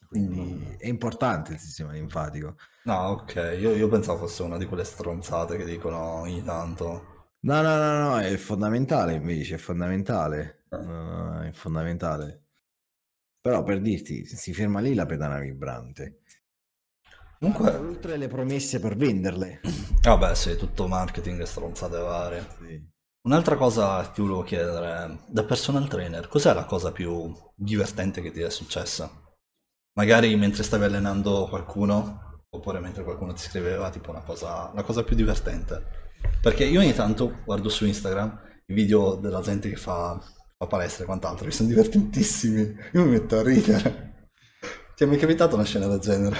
[0.07, 0.73] Quindi mm.
[0.79, 2.57] è importante il sistema linfatico.
[2.85, 7.16] No, ok, io, io, pensavo fosse una di quelle stronzate che dicono ogni tanto.
[7.41, 10.65] No, no, no, no, è fondamentale invece, è fondamentale.
[10.71, 10.77] Eh.
[10.79, 12.45] No, è fondamentale.
[13.41, 16.23] Però per dirti, si ferma lì la pedana vibrante.
[17.39, 19.61] Comunque, oltre le promesse per venderle.
[20.03, 22.47] Vabbè, sì, tutto marketing e stronzate varie.
[22.59, 22.95] Sì.
[23.27, 28.31] Un'altra cosa che ti volevo chiedere, da personal trainer, cos'è la cosa più divertente che
[28.31, 29.11] ti è successa?
[29.95, 35.03] Magari mentre stavi allenando qualcuno, oppure mentre qualcuno ti scriveva, tipo una cosa, la cosa
[35.05, 36.06] più divertente.
[36.41, 40.21] Perché io ogni tanto guardo su Instagram i video della gente che fa,
[40.57, 42.77] fa palestra e quant'altro, che sono divertentissimi.
[42.93, 44.31] Io mi metto a ridere.
[44.95, 46.37] Ti è mai capitato una scena del genere?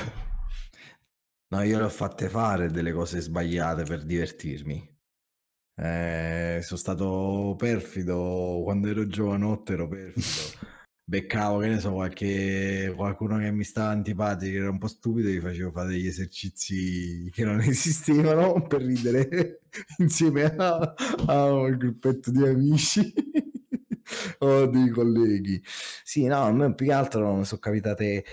[1.49, 4.95] No, io le ho fatte fare delle cose sbagliate per divertirmi.
[5.79, 10.67] Eh, sono stato perfido quando ero giovanotto, ero perfido.
[11.09, 15.29] Beccavo, che ne so, qualche, qualcuno che mi stava antipatico, che era un po' stupido,
[15.29, 19.61] gli facevo fare degli esercizi che non esistevano per ridere
[19.99, 20.95] insieme a,
[21.53, 23.13] un gruppetto di amici
[24.41, 25.63] o dei colleghi.
[26.03, 28.25] Sì, no, a me più che altro sono capitate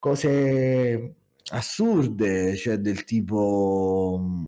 [0.00, 1.14] cose
[1.50, 4.44] assurde, cioè del tipo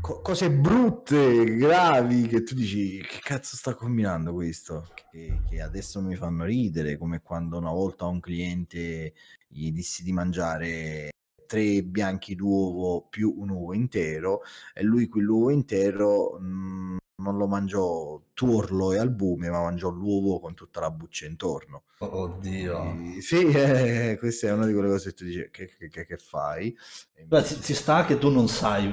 [0.00, 4.88] cose brutte, gravi, che tu dici che cazzo sta combinando questo?
[5.10, 9.14] Che, che, adesso mi fanno ridere, come quando una volta a un cliente
[9.46, 11.10] gli dissi di mangiare
[11.46, 14.40] tre bianchi d'uovo più un uovo intero
[14.72, 20.40] e lui quell'uovo intero mh, mhmm, non lo mangiò tuorlo e albume, ma mangiò l'uovo
[20.40, 21.84] con tutta la buccia intorno.
[21.98, 23.14] Oddio.
[23.16, 26.16] E, sì, eh, questa è una di quelle cose che tu dici che, che, che,
[26.16, 26.76] fai.
[27.24, 28.92] Beh, ci, sta che tu non sai,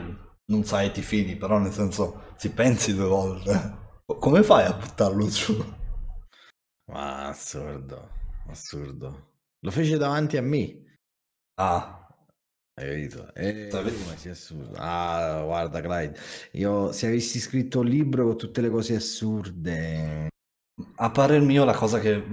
[0.49, 3.77] non sai ti fidi, però nel senso ci pensi due volte.
[4.05, 5.77] Come fai a buttarlo giù?
[6.91, 8.09] Ma assurdo,
[8.47, 9.27] assurdo.
[9.61, 10.97] Lo fece davanti a me.
[11.55, 12.07] Ah,
[12.79, 13.33] hai capito?
[13.35, 14.71] E ma sia assurdo.
[14.77, 16.17] Ah, guarda, Clyde,
[16.53, 20.29] io se avessi scritto un libro con tutte le cose assurde.
[20.95, 22.23] A parer mio, la cosa che.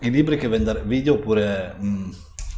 [0.00, 0.88] I libri che venderebbero.
[0.88, 1.74] Video oppure.
[1.78, 2.10] Mh,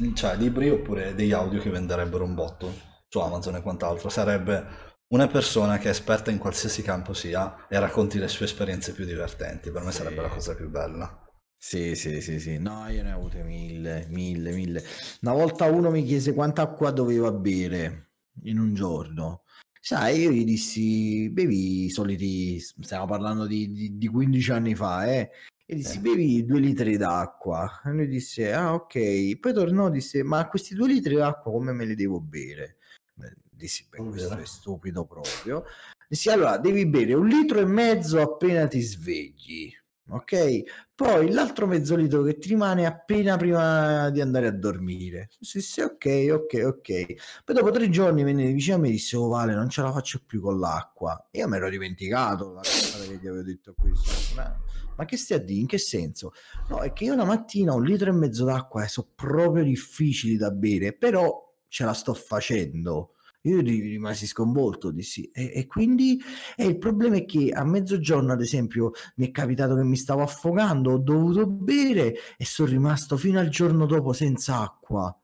[0.03, 2.73] mm, cioè, libri oppure degli audio che venderebbero un botto
[3.09, 4.09] su Amazon e quant'altro.
[4.09, 8.93] Sarebbe una persona che è esperta in qualsiasi campo sia e racconti le sue esperienze
[8.93, 9.71] più divertenti.
[9.71, 9.99] Per me sì.
[9.99, 11.27] sarebbe la cosa più bella.
[11.57, 12.59] Sì, sì, sì, sì.
[12.59, 14.83] No, io ne ho avute mille, mille, mille.
[15.23, 18.11] Una volta uno mi chiese quanta acqua doveva bere
[18.43, 19.43] in un giorno.
[19.81, 25.07] Sai, io gli dissi, bevi i soliti, stiamo parlando di, di, di 15 anni fa,
[25.07, 25.31] eh?
[25.65, 26.01] E dissi, eh.
[26.01, 27.83] bevi due litri d'acqua.
[27.85, 29.39] E lui disse, ah, ok.
[29.39, 32.79] Poi tornò disse, ma questi due litri d'acqua come me li devo bere?
[33.15, 33.35] Beh,
[33.67, 35.65] dissi, beh, questo è stupido proprio.
[36.09, 39.73] Dissi, allora, devi bere un litro e mezzo appena ti svegli
[40.09, 40.63] ok?
[40.95, 45.29] Poi l'altro mezzo litro che ti rimane appena prima di andare a dormire.
[45.41, 47.43] Sì, sì, ok, ok, ok.
[47.45, 49.93] Poi dopo tre giorni venne vicino a me e disse, oh Vale, non ce la
[49.93, 51.29] faccio più con l'acqua.
[51.33, 54.35] Io mi ero dimenticato la cosa che gli avevo detto questo.
[54.37, 54.57] Ma,
[54.97, 55.61] ma che stai a dire?
[55.61, 56.33] In che senso?
[56.69, 60.37] No, è che io una mattina un litro e mezzo d'acqua eh, sono proprio difficili
[60.37, 63.16] da bere, però ce la sto facendo
[63.49, 66.21] io rimasi sconvolto, dissi, e, e quindi
[66.57, 70.23] e il problema è che a mezzogiorno, ad esempio, mi è capitato che mi stavo
[70.23, 75.17] affogando, ho dovuto bere e sono rimasto fino al giorno dopo senza acqua.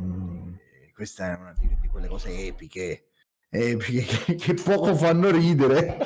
[0.00, 0.54] Mm,
[0.94, 3.08] questa è una di, di quelle cose epiche,
[3.48, 5.98] epiche che, che poco fanno ridere.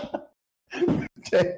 [1.22, 1.56] cioè,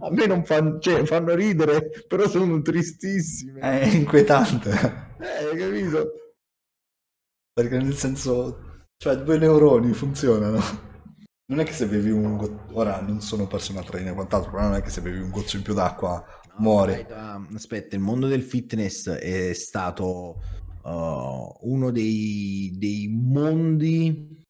[0.00, 3.60] a me non fanno, cioè, fanno ridere, però sono tristissime.
[3.60, 4.70] È inquietante.
[5.20, 6.21] Eh, capito?
[7.54, 10.90] Perché nel senso, cioè due neuroni funzionano.
[11.44, 14.74] Non è che se bevi un goccio, ora non sono personal trainer quant'altro, però non
[14.74, 17.06] è che se bevi un goccio in più d'acqua no, muori.
[17.54, 20.40] Aspetta, il mondo del fitness è stato
[20.82, 24.42] uh, uno dei, dei mondi,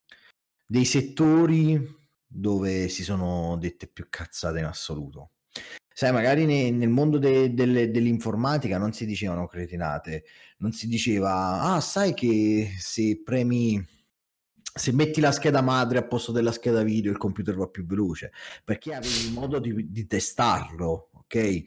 [0.65, 5.31] dei settori dove si sono dette più cazzate in assoluto.
[6.03, 10.25] Sai, magari ne, nel mondo de, de, dell'informatica non si dicevano cretinate,
[10.57, 13.81] non si diceva, ah, sai che se premi,
[14.61, 18.33] se metti la scheda madre a posto della scheda video il computer va più veloce,
[18.65, 21.63] perché avevi modo di, di testarlo, ok?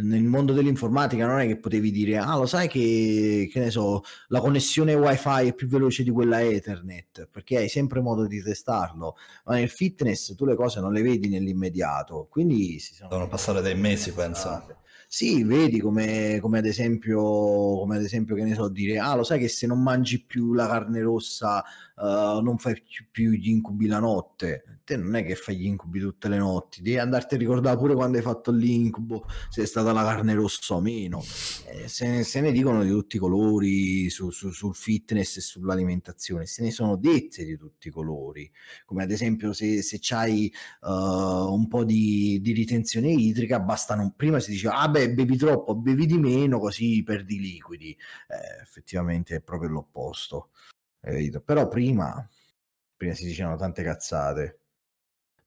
[0.00, 4.02] Nel mondo dell'informatica non è che potevi dire ah lo sai che, che ne so
[4.28, 9.16] la connessione wifi è più veloce di quella ethernet perché hai sempre modo di testarlo.
[9.44, 13.60] Ma nel fitness tu le cose non le vedi nell'immediato quindi si sono devono passare
[13.60, 14.76] dei mesi penso.
[15.10, 17.18] sì, vedi come, come, ad esempio,
[17.78, 20.52] come ad esempio, che ne so, dire, ah, lo sai che se non mangi più
[20.52, 21.64] la carne rossa
[21.98, 24.80] uh, non fai più gli incubi la notte.
[24.84, 27.94] Te non è che fai gli incubi tutte le notti, devi andarti a ricordare pure
[27.94, 31.22] quando hai fatto l'incubo, se è stata la carne rossa o meno.
[31.66, 36.46] Eh, se, se, ne dicono di tutti i colori su, su, sul fitness e sull'alimentazione,
[36.46, 38.50] se ne sono dette di tutti i colori,
[38.86, 44.14] come ad esempio se, se c'hai uh, un po' di, di ritenzione idrica, basta non,
[44.16, 47.90] prima si diceva, ah beh, bevi troppo, bevi di meno, così perdi liquidi.
[47.90, 50.50] Eh, effettivamente è proprio l'opposto.
[51.00, 52.28] Però prima,
[52.96, 54.60] prima si dicevano tante cazzate.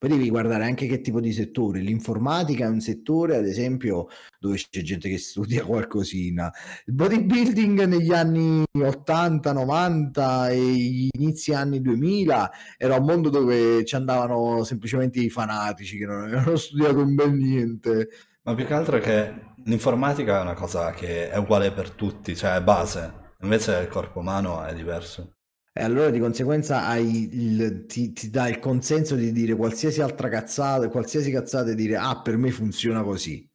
[0.02, 1.80] Poi devi guardare anche che tipo di settore.
[1.80, 4.08] L'informatica è un settore, ad esempio,
[4.40, 6.52] dove c'è gente che studia qualcosina.
[6.88, 13.86] Il bodybuilding negli anni 80, 90 e gli inizi anni 2000 era un mondo dove
[13.86, 18.10] ci andavano semplicemente i fanatici che non avevano studiato un bel niente.
[18.42, 22.36] Ma più che altro è che l'informatica è una cosa che è uguale per tutti,
[22.36, 23.34] cioè è base.
[23.42, 25.41] Invece il corpo umano è diverso.
[25.74, 30.90] E allora di conseguenza il, ti, ti dà il consenso di dire qualsiasi altra cazzata,
[30.90, 33.48] qualsiasi cazzata e dire ah per me funziona così.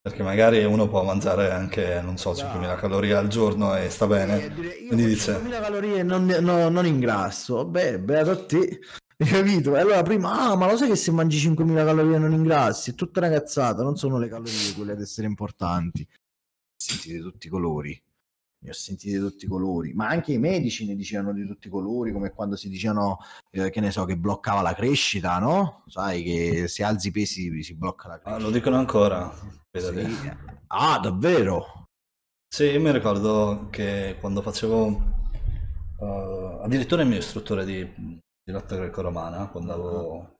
[0.00, 4.44] Perché magari uno può mangiare anche, non so, 5.000 calorie al giorno e sta bene.
[4.44, 5.32] Eh, dire, Quindi dice...
[5.32, 7.66] 5.000 calorie non, no, non ingrasso.
[7.66, 8.78] Beh, beato a te.
[9.18, 9.74] Hai capito?
[9.76, 12.92] E allora prima, ah, ma lo sai che se mangi 5.000 calorie non ingrassi?
[12.92, 16.06] È tutta una cazzata, non sono le calorie quelle ad essere importanti.
[16.76, 18.00] Sentite tutti i colori
[18.58, 21.68] ne ho sentiti di tutti i colori, ma anche i medici ne dicevano di tutti
[21.68, 23.18] i colori, come quando si dicevano,
[23.50, 25.84] eh, che ne so, che bloccava la crescita, no?
[25.86, 28.36] Sai che se alzi i pesi si blocca la crescita.
[28.36, 29.32] Ah, lo dicono ancora.
[29.72, 30.06] Sì.
[30.68, 31.84] Ah, davvero?
[32.48, 34.86] Sì, io mi ricordo che quando facevo,
[35.98, 36.04] uh,
[36.62, 40.36] addirittura il mio istruttore di, di lotta greco-romana, quando avevo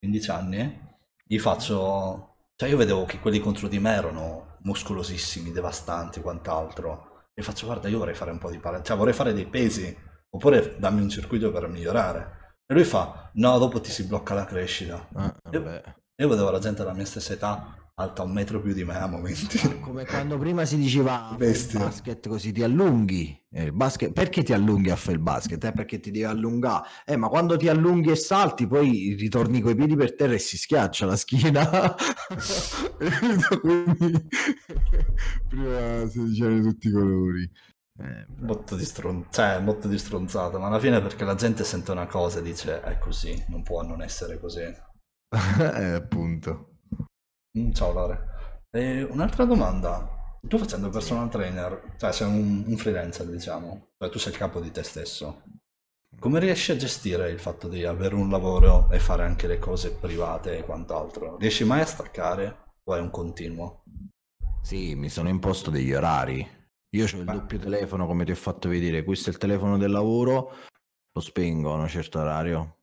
[0.00, 0.88] 15 anni,
[1.24, 7.09] gli faccio, cioè io vedevo che quelli contro di me erano muscolosissimi, devastanti, quant'altro
[7.40, 9.96] e faccio guarda io vorrei fare un po' di palestra, cioè vorrei fare dei pesi,
[10.30, 12.38] oppure dammi un circuito per migliorare.
[12.66, 15.08] E lui fa, no, dopo ti si blocca la crescita.
[15.14, 18.84] Ah, io, io vedevo la gente della mia stessa età alta un metro più di
[18.84, 19.58] me a momenti.
[19.80, 23.38] Come quando prima si diceva il basket così ti allunghi.
[23.52, 25.62] Eh, basket, perché ti allunghi a fare il basket?
[25.64, 26.86] Eh, perché ti devi allungare.
[27.04, 30.56] Eh, ma quando ti allunghi e salti, poi ritorni coi piedi per terra e si
[30.56, 31.68] schiaccia la schiena.
[33.60, 34.28] Quindi
[35.48, 37.50] prima si dicevano tutti i colori.
[37.98, 41.90] Eh, molto, di stron- cioè, molto di stronzata, ma alla fine perché la gente sente
[41.90, 44.60] una cosa e dice è così, non può non essere così.
[45.30, 46.69] eh, appunto.
[47.58, 48.26] Mm, ciao Lore.
[48.70, 50.18] E un'altra domanda.
[50.42, 54.58] Tu facendo personal trainer, cioè sei un, un freelancer diciamo, cioè tu sei il capo
[54.60, 55.42] di te stesso,
[56.18, 59.92] come riesci a gestire il fatto di avere un lavoro e fare anche le cose
[59.92, 61.36] private e quant'altro?
[61.36, 63.82] Riesci mai a staccare o è un continuo?
[64.62, 66.46] Sì, mi sono imposto degli orari.
[66.90, 67.32] Io ho il Beh.
[67.32, 70.52] doppio telefono come ti ho fatto vedere, questo è il telefono del lavoro,
[71.12, 72.78] lo spengo a un certo orario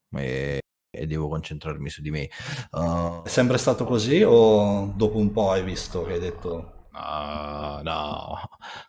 [0.89, 2.29] e devo concentrarmi su di me.
[2.71, 7.83] Uh, È sempre stato così o dopo un po' hai visto che hai detto Uh,
[7.83, 8.39] no,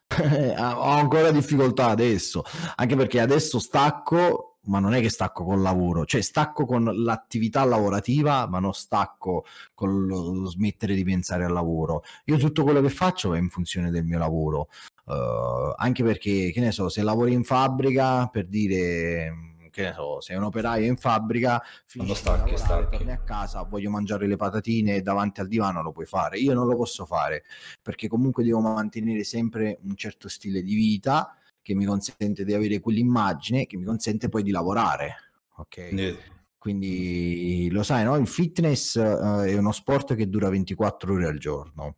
[0.57, 2.43] ho ancora difficoltà adesso,
[2.77, 7.63] anche perché adesso stacco, ma non è che stacco col lavoro, cioè stacco con l'attività
[7.65, 9.45] lavorativa, ma non stacco
[9.75, 12.03] con lo smettere di pensare al lavoro.
[12.25, 14.69] Io tutto quello che faccio è in funzione del mio lavoro,
[15.05, 20.21] uh, anche perché, che ne so, se lavori in fabbrica, per dire che ne so,
[20.21, 21.63] sei un operaio in fabbrica,
[21.95, 22.97] quando stacchi, stacchi.
[22.97, 26.39] torni a casa, voglio mangiare le patatine davanti al divano, lo puoi fare.
[26.39, 27.45] Io non lo posso fare
[27.81, 32.81] perché comunque devo mantenere sempre un certo stile di vita che mi consente di avere
[32.81, 35.15] quell'immagine che mi consente poi di lavorare.
[35.57, 35.77] Ok.
[35.93, 36.17] Yeah.
[36.59, 38.17] Quindi lo sai, no?
[38.17, 41.97] Il fitness uh, è uno sport che dura 24 ore al giorno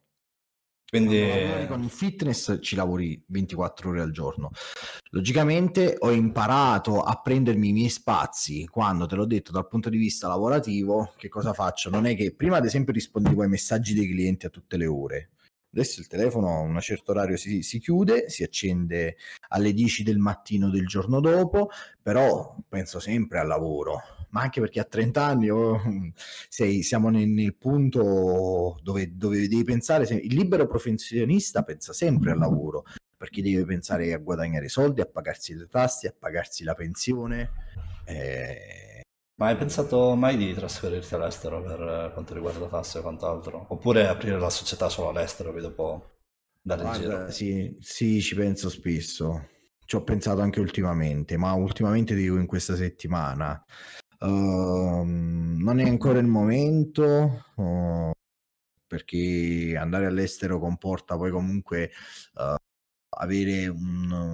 [0.91, 4.51] quindi con il fitness ci lavori 24 ore al giorno.
[5.11, 9.99] Logicamente ho imparato a prendermi i miei spazi quando te l'ho detto dal punto di
[9.99, 11.91] vista lavorativo, che cosa faccio?
[11.91, 15.31] Non è che prima ad esempio rispondevo ai messaggi dei clienti a tutte le ore.
[15.73, 19.17] Adesso il telefono a un certo orario si, si, chiude, si accende
[19.51, 21.71] alle 10 del mattino del giorno dopo,
[22.03, 25.81] però penso sempre al lavoro ma anche perché a 30 anni oh,
[26.49, 32.39] sei, siamo nel, nel punto dove, dove, devi pensare, il libero professionista pensa sempre al
[32.39, 32.85] lavoro,
[33.17, 37.51] perché deve pensare a guadagnare soldi, a pagarsi le tasse, a pagarsi la pensione.
[38.05, 39.03] Eh...
[39.41, 43.67] Ma hai pensato mai di trasferirti all'estero per quanto riguarda tasse e quant'altro?
[43.69, 46.11] Oppure aprire la società solo all'estero e dopo
[46.61, 47.31] dare in giro?
[47.31, 49.49] Sì, sì, ci penso spesso.
[49.85, 53.65] Ci ho pensato anche ultimamente, ma ultimamente dico in questa settimana.
[54.23, 58.11] Uh, non è ancora il momento uh,
[58.87, 61.91] perché andare all'estero comporta poi comunque
[62.35, 62.55] uh,
[63.17, 64.33] avere un,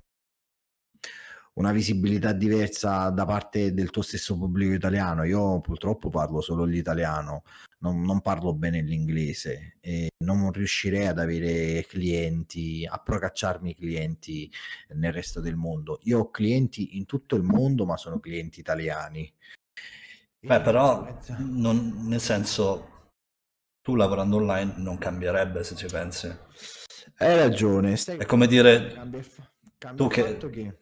[1.54, 5.24] una visibilità diversa da parte del tuo stesso pubblico italiano.
[5.24, 7.44] Io purtroppo parlo solo l'italiano,
[7.78, 14.50] non, non parlo bene l'inglese e non riuscirei ad avere clienti, a procacciarmi clienti
[14.94, 16.00] nel resto del mondo.
[16.04, 19.32] Io ho clienti in tutto il mondo, ma sono clienti italiani.
[20.46, 23.10] Beh, però, non, nel senso,
[23.82, 26.26] tu lavorando online non cambierebbe se ci pensi.
[27.18, 27.96] Hai ragione.
[27.96, 28.18] Stai...
[28.18, 29.24] È come dire, cambia,
[29.76, 30.78] cambia tu che, che,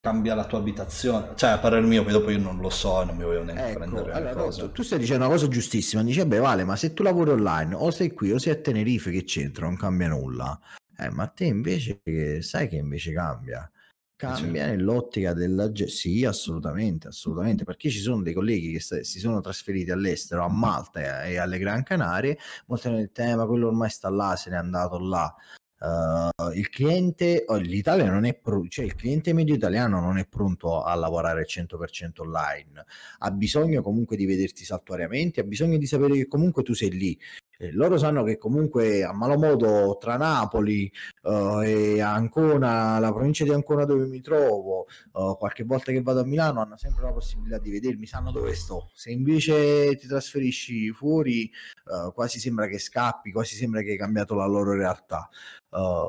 [0.00, 1.32] cambia la tua abitazione.
[1.36, 3.70] Cioè, a parere mio, poi dopo io non lo so e non mi voglio neanche
[3.70, 6.02] ecco, prendere allora, tu, tu, stai dicendo una cosa giustissima.
[6.02, 9.12] Dice, beh, vale, ma se tu lavori online o sei qui o sei a Tenerife,
[9.12, 9.66] che c'entra?
[9.66, 10.58] Non cambia nulla.
[10.96, 12.00] Eh, ma te invece,
[12.42, 13.70] sai che invece cambia?
[14.16, 19.90] Cambia nell'ottica della sì, assolutamente, assolutamente, perché ci sono dei colleghi che si sono trasferiti
[19.90, 24.36] all'estero, a Malta e alle Gran Canarie, molti hanno detto, ma quello ormai sta là,
[24.36, 25.34] se n'è andato là.
[25.76, 30.26] Uh, il cliente, oh, l'Italia non è pro- cioè il cliente medio italiano non è
[30.26, 32.84] pronto a lavorare al 100% online,
[33.18, 37.18] ha bisogno comunque di vederti saltuariamente, ha bisogno di sapere che comunque tu sei lì.
[37.58, 40.90] Eh, loro sanno che comunque a malo modo tra Napoli
[41.22, 46.20] uh, e Ancona, la provincia di Ancona dove mi trovo, uh, qualche volta che vado
[46.20, 48.90] a Milano hanno sempre la possibilità di vedermi, sanno dove sto.
[48.94, 51.50] Se invece ti trasferisci fuori,
[51.84, 55.28] uh, quasi sembra che scappi, quasi sembra che hai cambiato la loro realtà.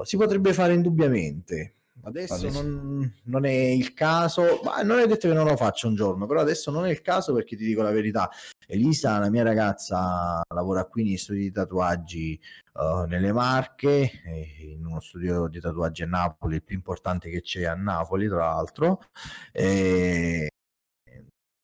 [0.03, 1.75] si potrebbe fare indubbiamente.
[2.03, 5.95] Adesso non, non, è il caso, ma non è detto che non lo faccia un
[5.95, 8.29] giorno, però adesso non è il caso perché ti dico la verità.
[8.67, 12.39] Elisa, la mia ragazza, lavora qui negli studi di tatuaggi
[12.73, 14.09] uh, nelle Marche,
[14.59, 18.45] in uno studio di tatuaggi a Napoli, il più importante che c'è a Napoli, tra
[18.45, 19.01] l'altro.
[19.51, 20.49] E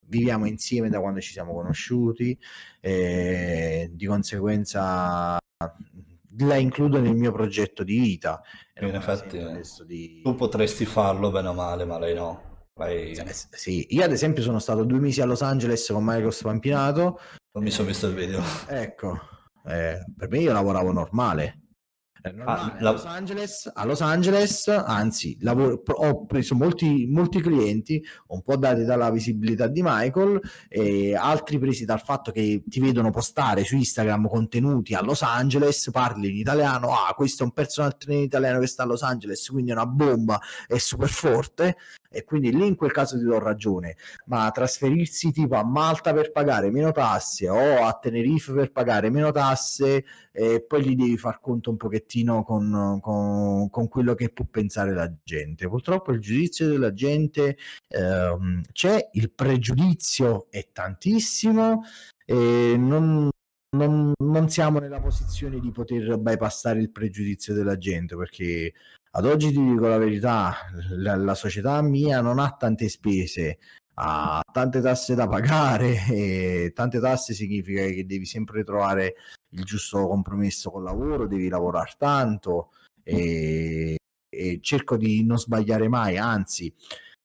[0.05, 2.37] viviamo insieme da quando ci siamo conosciuti,
[2.79, 5.37] e di conseguenza
[6.37, 8.41] la includo nel mio progetto di vita.
[8.79, 9.39] In effetti,
[9.85, 10.21] di...
[10.21, 12.50] tu potresti farlo bene o male, ma lei no.
[12.75, 13.15] Lei...
[13.51, 17.19] Sì, io ad esempio sono stato due mesi a Los Angeles con Michael Spampinato.
[17.53, 18.41] Non mi sono visto il video.
[18.67, 19.19] Ecco,
[19.65, 21.57] eh, per me io lavoravo normale.
[22.45, 28.43] Ah, a, Los Angeles, a, Los Angeles, anzi, lavoro, ho preso molti, molti clienti, un
[28.43, 33.63] po' dati dalla visibilità di Michael, e altri presi dal fatto che ti vedono postare
[33.63, 38.19] su Instagram contenuti a Los Angeles, parli in italiano, ah, questo è un personaggio in
[38.19, 41.77] italiano che sta a Los Angeles, quindi è una bomba, è super forte,
[42.11, 43.95] e quindi lì in quel caso ti do ragione,
[44.25, 49.31] ma trasferirsi tipo a Malta per pagare meno tasse o a Tenerife per pagare meno
[49.31, 54.45] tasse e poi gli devi far conto un pochettino con, con, con quello che può
[54.49, 55.69] pensare la gente.
[55.69, 57.57] Purtroppo il giudizio della gente
[57.87, 61.83] ehm, c'è, il pregiudizio è tantissimo
[62.25, 63.29] e non,
[63.77, 68.73] non, non, siamo nella posizione di poter bypassare il pregiudizio della gente perché
[69.13, 70.55] ad oggi ti dico la verità,
[70.91, 73.59] la, la società mia non ha tante spese,
[73.95, 79.15] ha tante tasse da pagare e tante tasse significa che devi sempre trovare
[79.49, 82.71] il giusto compromesso col lavoro, devi lavorare tanto
[83.03, 83.97] e,
[84.29, 86.73] e cerco di non sbagliare mai, anzi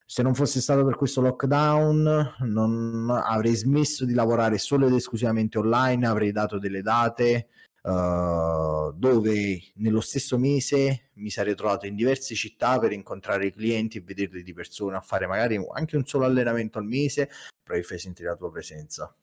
[0.09, 5.59] se non fosse stato per questo lockdown non avrei smesso di lavorare solo ed esclusivamente
[5.59, 7.49] online, avrei dato delle date
[7.87, 13.99] uh, dove nello stesso mese mi sarei trovato in diverse città per incontrare i clienti
[13.99, 17.31] e vederli di persona, fare magari anche un solo allenamento al mese,
[17.63, 19.15] però fai sentire la tua presenza.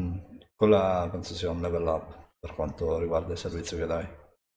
[0.00, 0.18] Mm.
[0.54, 4.06] Quella penso sia un level up per quanto riguarda il servizio che dai.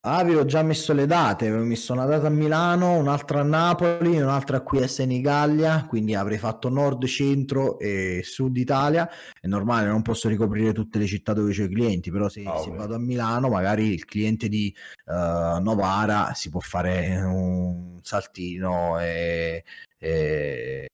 [0.07, 4.61] Avevo già messo le date, avevo messo una data a Milano, un'altra a Napoli, un'altra
[4.61, 9.09] qui a Senigallia, quindi avrei fatto nord, centro e sud Italia.
[9.41, 12.61] È normale, non posso ricoprire tutte le città dove c'ho i clienti, però se, oh,
[12.61, 14.71] se vado a Milano, magari il cliente di
[15.05, 19.63] uh, Novara si può fare un saltino e...
[19.97, 20.85] e,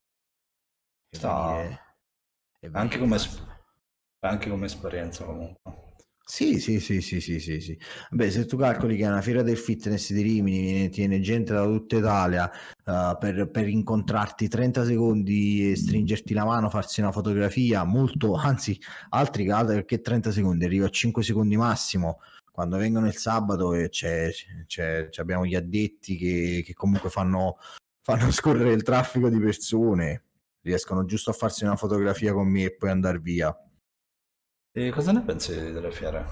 [1.10, 1.80] e venire,
[2.60, 3.18] e anche, come,
[4.20, 5.90] anche come esperienza comunque.
[6.24, 7.78] Sì, sì, sì, sì, sì, sì, sì.
[8.10, 11.52] Beh, se tu calcoli che è una fiera del fitness di Rimini, viene, tiene gente
[11.52, 12.50] da tutta Italia
[12.84, 18.78] uh, per, per, incontrarti 30 secondi e stringerti la mano, farsi una fotografia, molto, anzi,
[19.10, 19.46] altri
[19.84, 22.20] che 30 secondi, arriva a 5 secondi massimo.
[22.50, 24.30] Quando vengono il sabato e c'è,
[24.66, 27.58] c'è, c'è, abbiamo gli addetti che, che comunque fanno,
[28.02, 30.24] fanno scorrere il traffico di persone,
[30.62, 33.56] riescono giusto a farsi una fotografia con me e poi andare via.
[34.74, 36.24] E cosa ne pensi delle fiere?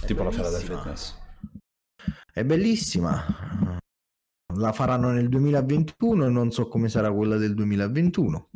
[0.00, 1.18] È tipo la fiera del fitness.
[2.32, 3.78] È bellissima.
[4.54, 8.50] La faranno nel 2021 e non so come sarà quella del 2021.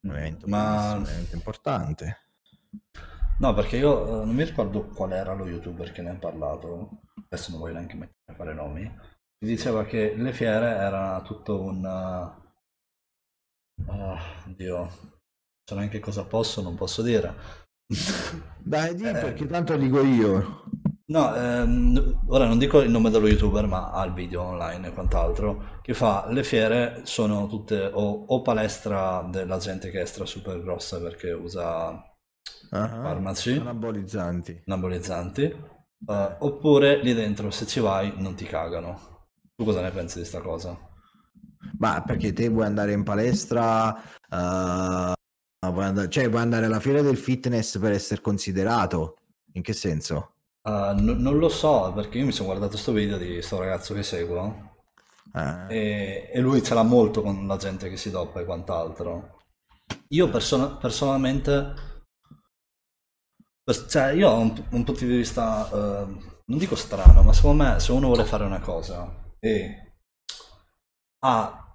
[0.00, 1.02] Un evento Ma...
[1.32, 2.30] importante.
[3.38, 7.02] No, perché io eh, non mi ricordo qual era lo youtuber che ne ha parlato.
[7.28, 8.82] Adesso non voglio neanche mettere a fare nomi.
[8.82, 11.84] Mi diceva che le fiere erano tutto un
[13.84, 14.18] Oh,
[14.56, 14.90] Dio,
[15.66, 17.34] so neanche cosa posso, non posso dire.
[18.62, 19.12] Dai, di Eh.
[19.14, 20.62] perché tanto dico io.
[21.08, 24.92] No, ehm, ora non dico il nome dello youtuber, ma ha il video online e
[24.92, 30.26] quant'altro, che fa le fiere sono tutte o, o palestra della gente che è stra
[30.26, 32.02] super grossa perché usa
[32.70, 34.62] Ah, farmaci, Anabolizzanti.
[34.66, 39.28] anabolizzanti, eh, oppure lì dentro se ci vai non ti cagano.
[39.56, 40.78] Tu cosa ne pensi di sta cosa?
[41.78, 43.94] Ma perché te vuoi andare in palestra,
[45.60, 49.18] eh, vuoi andare- cioè vuoi andare alla fiera del fitness per essere considerato?
[49.52, 50.32] In che senso?
[50.68, 53.94] Eh, n- non lo so, perché io mi sono guardato sto video di sto ragazzo
[53.94, 54.74] che seguo
[55.34, 59.38] Eh, e, e lui ce l'ha molto con la gente che si doppa e quant'altro.
[60.08, 61.74] Io persona- personalmente,
[63.62, 66.06] per- cioè io ho un, un punto di vista, eh,
[66.46, 69.94] non dico strano, ma secondo me se uno vuole fare una cosa e
[71.20, 71.65] ha,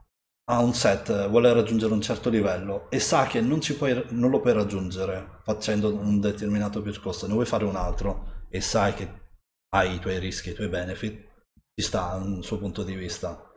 [0.51, 4.41] ha un set, vuole raggiungere un certo livello e sa che non, puoi, non lo
[4.41, 9.09] puoi raggiungere facendo un determinato percorso, ne vuoi fare un altro e sai che
[9.69, 11.25] hai i tuoi rischi i tuoi benefit,
[11.73, 13.49] ci sta un suo punto di vista.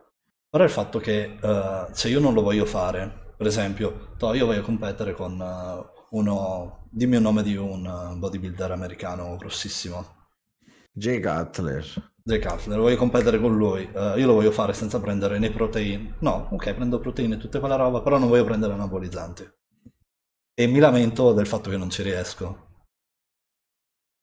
[0.49, 4.45] Però il fatto che eh, se io non lo voglio fare, per esempio, to, io
[4.45, 10.29] voglio competere con eh, uno, dimmi il nome di un eh, bodybuilder americano grossissimo,
[10.93, 12.13] Jay Cutler.
[12.27, 16.15] Jay Cutler, voglio competere con lui, eh, io lo voglio fare senza prendere né proteine,
[16.21, 19.47] no, ok, prendo proteine e tutta quella roba, però non voglio prendere anabolizzanti.
[20.55, 22.63] E mi lamento del fatto che non ci riesco.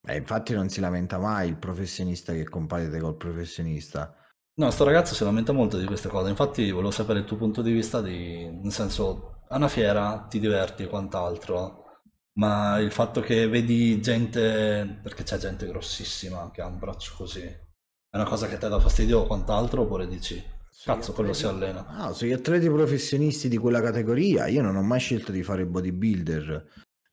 [0.04, 4.12] Eh, infatti non si lamenta mai il professionista che compete col professionista.
[4.54, 7.62] No, sto ragazzo si lamenta molto di queste cose, infatti volevo sapere il tuo punto
[7.62, 11.84] di vista di, nel senso, a una fiera ti diverti e quant'altro,
[12.38, 17.61] ma il fatto che vedi gente, perché c'è gente grossissima che ha un braccio così,
[18.12, 20.44] è una cosa che ti dà fastidio o quant'altro, oppure dici,
[20.84, 21.86] cazzo, quello si allena.
[21.86, 25.68] Ah, sugli atleti professionisti di quella categoria, io non ho mai scelto di fare il
[25.68, 26.64] bodybuilder.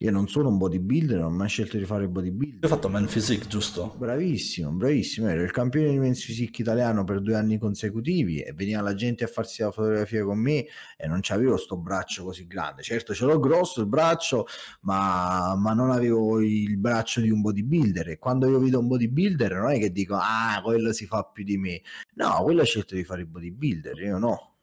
[0.02, 2.70] Io non sono un bodybuilder, non ho mai scelto di fare il Io ho bodybuilder.
[2.70, 3.94] fatto Man Physique, giusto?
[3.98, 5.28] Bravissimo, bravissimo.
[5.28, 9.24] Ero il campione di men's physique italiano per due anni consecutivi e veniva la gente
[9.24, 10.64] a farsi la fotografia con me
[10.96, 12.80] e non c'avevo sto braccio così grande.
[12.82, 14.46] Certo, ce l'ho grosso il braccio,
[14.82, 18.08] ma, ma non avevo il braccio di un bodybuilder.
[18.08, 21.44] E quando io vedo un bodybuilder non è che dico, ah, quello si fa più
[21.44, 21.82] di me.
[22.14, 24.59] No, quello ha scelto di fare il bodybuilder, io no.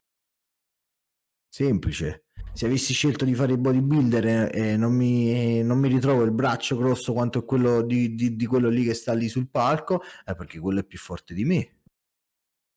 [1.58, 2.26] Semplice.
[2.53, 6.30] Se avessi scelto di fare il bodybuilder e, e non, mi, non mi ritrovo il
[6.32, 10.36] braccio grosso quanto quello di, di- di quello lì che sta lì sul palco, è
[10.36, 11.80] perché quello è più forte di me.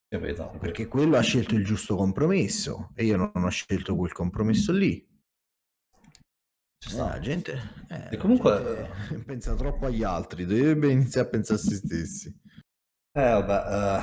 [0.09, 0.57] Capito?
[0.59, 4.97] Perché quello ha scelto il giusto compromesso e io non ho scelto quel compromesso lì.
[4.97, 7.09] Eh, sta.
[7.09, 7.53] la gente,
[7.91, 11.74] eh, E la comunque- gente pensa troppo agli altri, dovrebbe iniziare a pensare a se
[11.74, 12.28] stessi.
[13.12, 14.03] Eh vabbè, eh,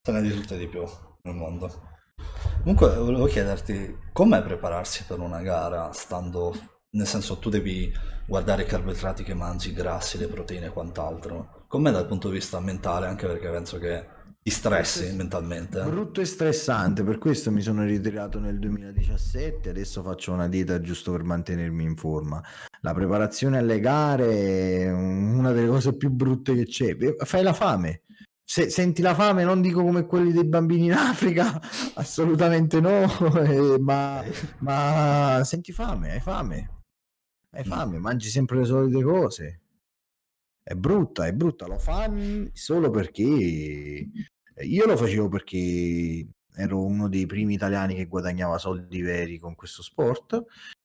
[0.00, 0.82] ce n'è di tutto e di più
[1.24, 1.92] nel mondo.
[2.60, 6.54] Comunque volevo chiederti com'è prepararsi per una gara stando,
[6.90, 7.92] nel senso tu devi
[8.26, 11.64] guardare i carboidrati che mangi, i grassi, le proteine e quant'altro.
[11.68, 14.06] Com'è dal punto di vista mentale, anche perché penso che
[14.44, 15.82] ti stressi mentalmente.
[15.82, 21.12] Brutto e stressante, per questo mi sono ritirato nel 2017, adesso faccio una dieta giusto
[21.12, 22.42] per mantenermi in forma.
[22.82, 26.94] La preparazione alle gare è una delle cose più brutte che c'è.
[27.24, 28.02] Fai la fame.
[28.46, 31.58] Se, senti la fame, non dico come quelli dei bambini in Africa,
[31.94, 33.04] assolutamente no,
[33.40, 34.22] eh, ma,
[34.58, 36.82] ma senti fame, hai fame,
[37.50, 39.60] hai fame, mangi sempre le solite cose.
[40.62, 46.26] È brutta, è brutta, lo fanno solo perché io lo facevo perché
[46.56, 50.42] ero uno dei primi italiani che guadagnava soldi veri con questo sport,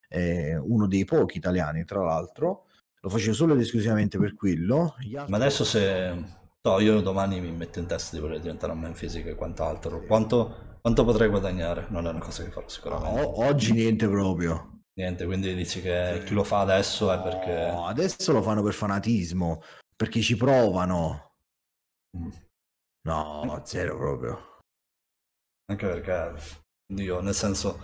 [0.07, 2.65] eh, uno dei pochi italiani tra l'altro,
[3.01, 4.95] lo facevo solo ed esclusivamente per quello.
[4.97, 8.79] Altri- Ma adesso se no, io domani mi metto in testa di voler diventare un
[8.79, 11.87] man fisico e quant'altro, quanto, quanto potrei guadagnare?
[11.89, 13.21] Non è una cosa che farò sicuramente.
[13.21, 14.81] O- oggi niente proprio.
[14.93, 17.71] Niente, quindi dici che chi lo fa adesso è perché...
[17.71, 19.61] No, adesso lo fanno per fanatismo,
[19.95, 21.35] perché ci provano.
[22.17, 22.29] Mm.
[23.03, 24.57] No, zero proprio.
[25.71, 26.33] Anche perché,
[26.85, 27.79] Dio, nel senso,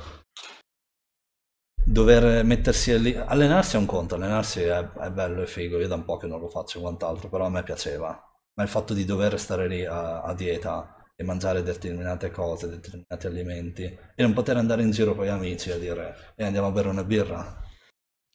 [1.86, 5.96] dover mettersi lì, allenarsi è un conto, allenarsi è, è bello e figo, io da
[5.96, 8.35] un po' che non lo faccio e quant'altro, però a me piaceva.
[8.56, 13.28] Ma il fatto di dover stare lì a, a dieta e mangiare determinate cose, determinati
[13.28, 16.72] alimenti e non poter andare in giro con gli amici a dire e andiamo a
[16.72, 17.62] bere una birra,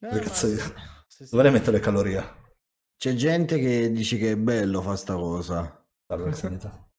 [0.01, 0.57] Eh, Che cazzo io-
[1.07, 2.23] se- se- dove le metto le calorie?
[2.95, 5.85] C'è gente che dice che è bello fa sta cosa.
[6.07, 6.89] Salve la sanità.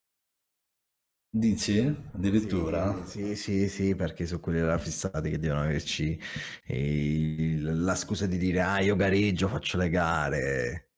[1.35, 1.95] Dici?
[2.15, 2.97] Addirittura?
[3.05, 6.19] Sì, sì, sì, sì, perché sono quelli là fissati che devono averci
[6.65, 10.91] eh, la scusa di dire ah, io gareggio, faccio le gare.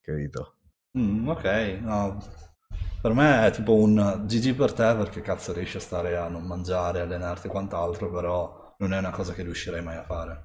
[0.00, 0.58] Capito?
[0.98, 1.44] Mm, ok,
[1.82, 2.18] no.
[3.00, 6.44] Per me è tipo un GG per te perché cazzo riesci a stare a non
[6.44, 10.44] mangiare, allenarti e quant'altro, però non è una cosa che riuscirei mai a fare,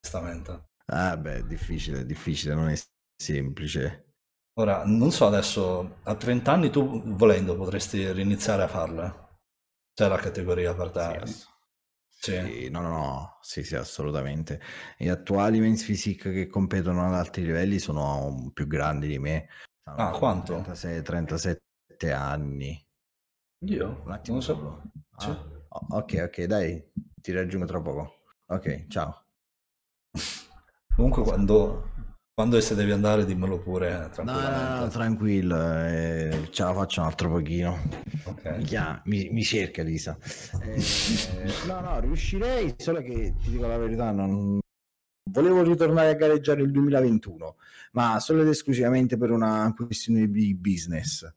[0.00, 0.68] onestamente.
[0.88, 2.74] Ah beh, difficile, difficile, non è
[3.16, 4.14] semplice.
[4.58, 9.38] Ora, non so adesso, a 30 anni tu volendo potresti riniziare a farle?
[9.94, 11.22] C'è la categoria per te?
[12.08, 12.68] Sì, sì.
[12.70, 14.60] no, no, no, sì, sì, assolutamente.
[14.98, 19.48] Gli attuali men's physique che competono ad alti livelli sono più grandi di me.
[19.88, 20.54] Ah, quanto?
[20.54, 22.84] 36, 37 anni.
[23.66, 24.02] Io?
[24.04, 24.82] Un attimo solo.
[25.16, 25.28] Sì.
[25.30, 28.22] Ah, ok, ok, dai, ti raggiungo tra poco.
[28.46, 29.24] Ok, ciao.
[30.94, 31.90] Comunque quando,
[32.34, 34.60] quando se devi andare dimmelo pure tranquillamente.
[34.60, 37.78] No, no, no tranquillo, eh, ce la faccio un altro pochino.
[38.24, 38.58] Okay.
[38.58, 40.18] Mi, chiama, mi, mi, cerca Lisa.
[40.62, 40.82] Eh,
[41.68, 44.58] no, no, riuscirei, solo che ti dico la verità, non...
[45.30, 47.56] volevo ritornare a gareggiare il 2021,
[47.92, 51.28] ma solo ed esclusivamente per una questione di business.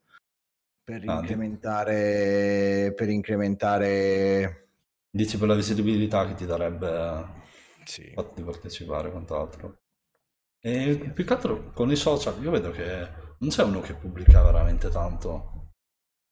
[0.84, 4.68] Per ah, incrementare, per incrementare...
[5.12, 7.26] Dici per la visibilità che ti darebbe
[7.84, 8.12] sì.
[8.14, 9.82] fatto di partecipare, quant'altro.
[10.62, 11.10] E sì.
[11.12, 13.08] più che altro con i social io vedo che
[13.40, 15.74] non c'è uno che pubblica veramente tanto.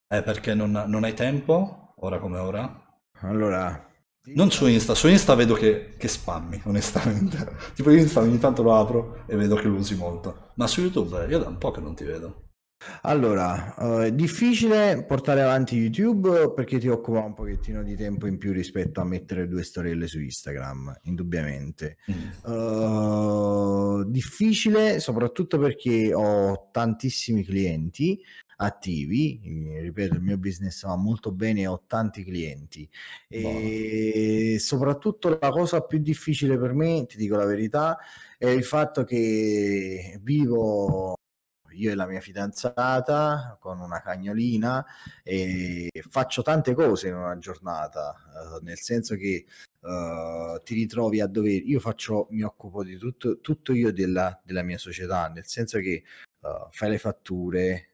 [0.07, 2.99] È perché non, non hai tempo, ora come ora?
[3.21, 3.86] Allora...
[4.35, 7.55] Non su Insta, su Insta vedo che, che spammi, onestamente.
[7.75, 10.51] tipo Insta ogni tanto lo apro e vedo che lo usi molto.
[10.55, 12.43] Ma su YouTube io da un po' che non ti vedo.
[13.01, 18.37] Allora, uh, è difficile portare avanti YouTube perché ti occupa un pochettino di tempo in
[18.37, 21.97] più rispetto a mettere due storielle su Instagram, indubbiamente.
[22.11, 22.51] Mm.
[22.51, 28.21] Uh, difficile soprattutto perché ho tantissimi clienti
[28.57, 29.39] attivi,
[29.79, 32.89] ripeto, il mio business va molto bene, ho tanti clienti
[33.27, 34.59] e Buono.
[34.59, 37.97] soprattutto la cosa più difficile per me, ti dico la verità,
[38.38, 41.15] è il fatto che vivo
[41.77, 44.85] io e la mia fidanzata con una cagnolina
[45.23, 49.45] e faccio tante cose in una giornata, uh, nel senso che
[49.81, 54.63] uh, ti ritrovi a dover, io faccio, mi occupo di tutto, tutto io della, della
[54.63, 56.03] mia società, nel senso che
[56.41, 57.89] uh, fai le fatture,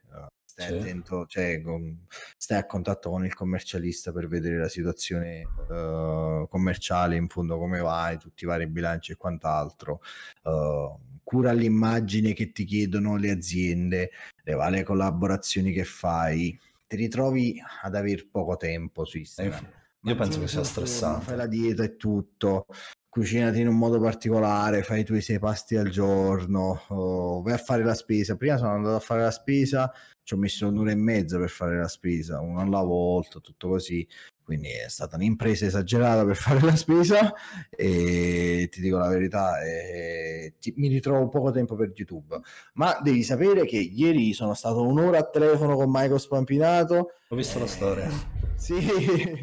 [0.54, 0.74] stai sì.
[0.74, 2.06] attento, cioè, con,
[2.38, 7.80] stai a contatto con il commercialista per vedere la situazione uh, commerciale in fondo come
[7.80, 10.02] vai, tutti i vari bilanci e quant'altro.
[10.44, 14.12] Uh, cura l'immagine che ti chiedono le aziende,
[14.44, 16.58] le varie collaborazioni che fai,
[16.88, 19.64] ti ritrovi ad avere poco tempo su Instagram.
[19.64, 21.26] Eh, io penso che sia stressante.
[21.26, 22.68] Fai la dieta e tutto,
[23.10, 27.58] cucinati in un modo particolare, fai i tuoi sei pasti al giorno, oh, vai a
[27.58, 28.36] fare la spesa.
[28.36, 29.92] Prima sono andato a fare la spesa,
[30.24, 34.08] ci ho messo un'ora e mezza per fare la spesa, uno alla volta, tutto così.
[34.44, 37.34] Quindi è stata un'impresa esagerata per fare la spesa.
[37.70, 42.40] E ti dico la verità eh, ti, mi ritrovo poco tempo per youtube.
[42.74, 47.12] Ma devi sapere che ieri sono stato un'ora a telefono con Michael Spampinato.
[47.30, 48.10] Ho visto eh, la storia.
[48.56, 48.80] Sì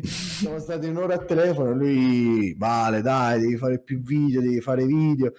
[0.02, 5.32] siamo stati un'ora a telefono lui vale dai devi fare più video devi fare video.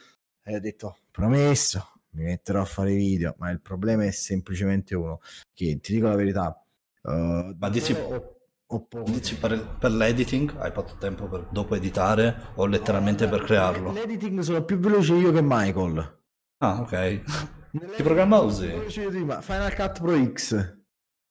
[0.43, 5.19] E ho detto promesso mi metterò a fare video ma il problema è semplicemente uno
[5.53, 6.63] che ti dico la verità
[7.03, 12.65] uh, ma dici ho Dici per, per, l'editing hai fatto tempo per dopo editare o
[12.65, 13.91] letteralmente per crearlo?
[13.91, 16.19] L'editing sono più veloce io che Michael.
[16.59, 17.21] Ah, ok.
[17.97, 18.69] che programma usi?
[18.87, 20.77] Final Cut Pro X.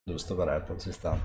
[0.04, 1.18] Giusto per Apple, ci sta.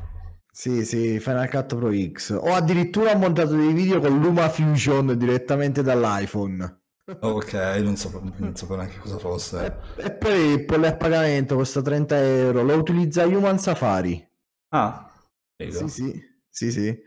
[0.50, 2.30] Sì, sì, Final Cut Pro X.
[2.30, 6.84] O addirittura ho montato dei video con Luma Fusion direttamente dall'iPhone.
[7.20, 7.54] Ok,
[7.84, 9.78] non so, non so neanche cosa fosse.
[9.98, 12.64] E, poi Apple è a pagamento, costa 30 euro.
[12.64, 14.28] Lo utilizza Human Safari.
[14.70, 15.12] Ah,
[15.56, 17.04] sì, sì, sì, sì.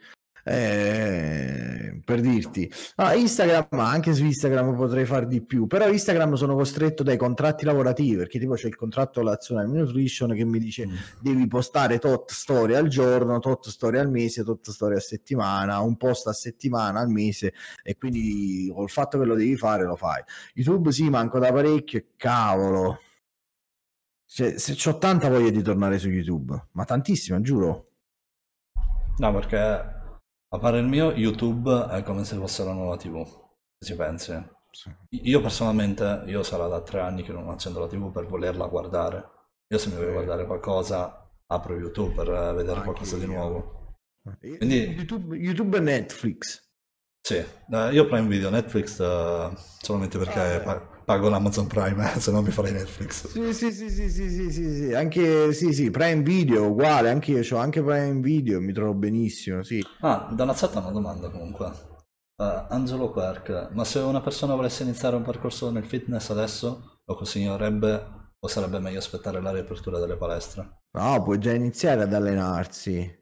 [0.49, 6.55] Eh, per dirti, ah, Instagram, anche su Instagram potrei fare di più, però Instagram sono
[6.55, 10.95] costretto dai contratti lavorativi perché tipo c'è il contratto Lazionale Nutrition che mi dice mm.
[11.21, 15.99] devi postare tot storie al giorno, tot storie al mese, tot storie a settimana, un
[15.99, 17.53] post a settimana al mese
[17.83, 20.23] e quindi col fatto che lo devi fare lo fai.
[20.55, 23.01] YouTube sì, manco da parecchio, cavolo.
[24.25, 27.91] Cioè, se c'ho tanta voglia di tornare su YouTube, ma tantissima, giuro.
[29.19, 29.98] No, perché
[30.51, 33.23] a parer mio YouTube è come se fosse la nuova TV,
[33.79, 34.57] se ci pensi.
[34.71, 34.91] Sì.
[35.11, 39.31] Io personalmente, io sarà da tre anni che non accendo la TV per volerla guardare.
[39.69, 43.21] Io se mi voglio guardare qualcosa, apro YouTube per vedere Anche qualcosa io.
[43.21, 43.97] di nuovo.
[44.39, 44.77] Quindi...
[44.91, 46.68] YouTube, YouTube e Netflix.
[47.21, 47.45] Sì,
[47.93, 52.51] io Prime Video, Netflix uh, solamente perché ah, pago l'Amazon Prime, eh, se no mi
[52.51, 53.29] farei Netflix.
[53.29, 57.33] Sì, sì, sì, sì, sì, sì, sì, sì, anche sì, sì, Prime Video, uguale, anche
[57.33, 59.83] io ho anche Prime Video, mi trovo benissimo, sì.
[60.01, 61.67] Ah, da una zata una domanda comunque.
[62.37, 67.15] Uh, Angelo Quirk, ma se una persona volesse iniziare un percorso nel fitness adesso, lo
[67.17, 70.83] consiglierebbe o sarebbe meglio aspettare la riapertura delle palestre?
[70.93, 73.17] No, puoi già iniziare ad allenarsi.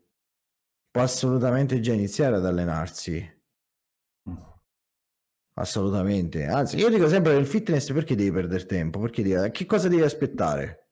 [0.91, 3.36] Può assolutamente già iniziare ad allenarsi.
[5.59, 6.45] Assolutamente.
[6.45, 9.01] Anzi, io dico sempre nel fitness perché devi perdere tempo?
[9.01, 9.51] Perché devi...
[9.51, 10.91] Che cosa devi aspettare?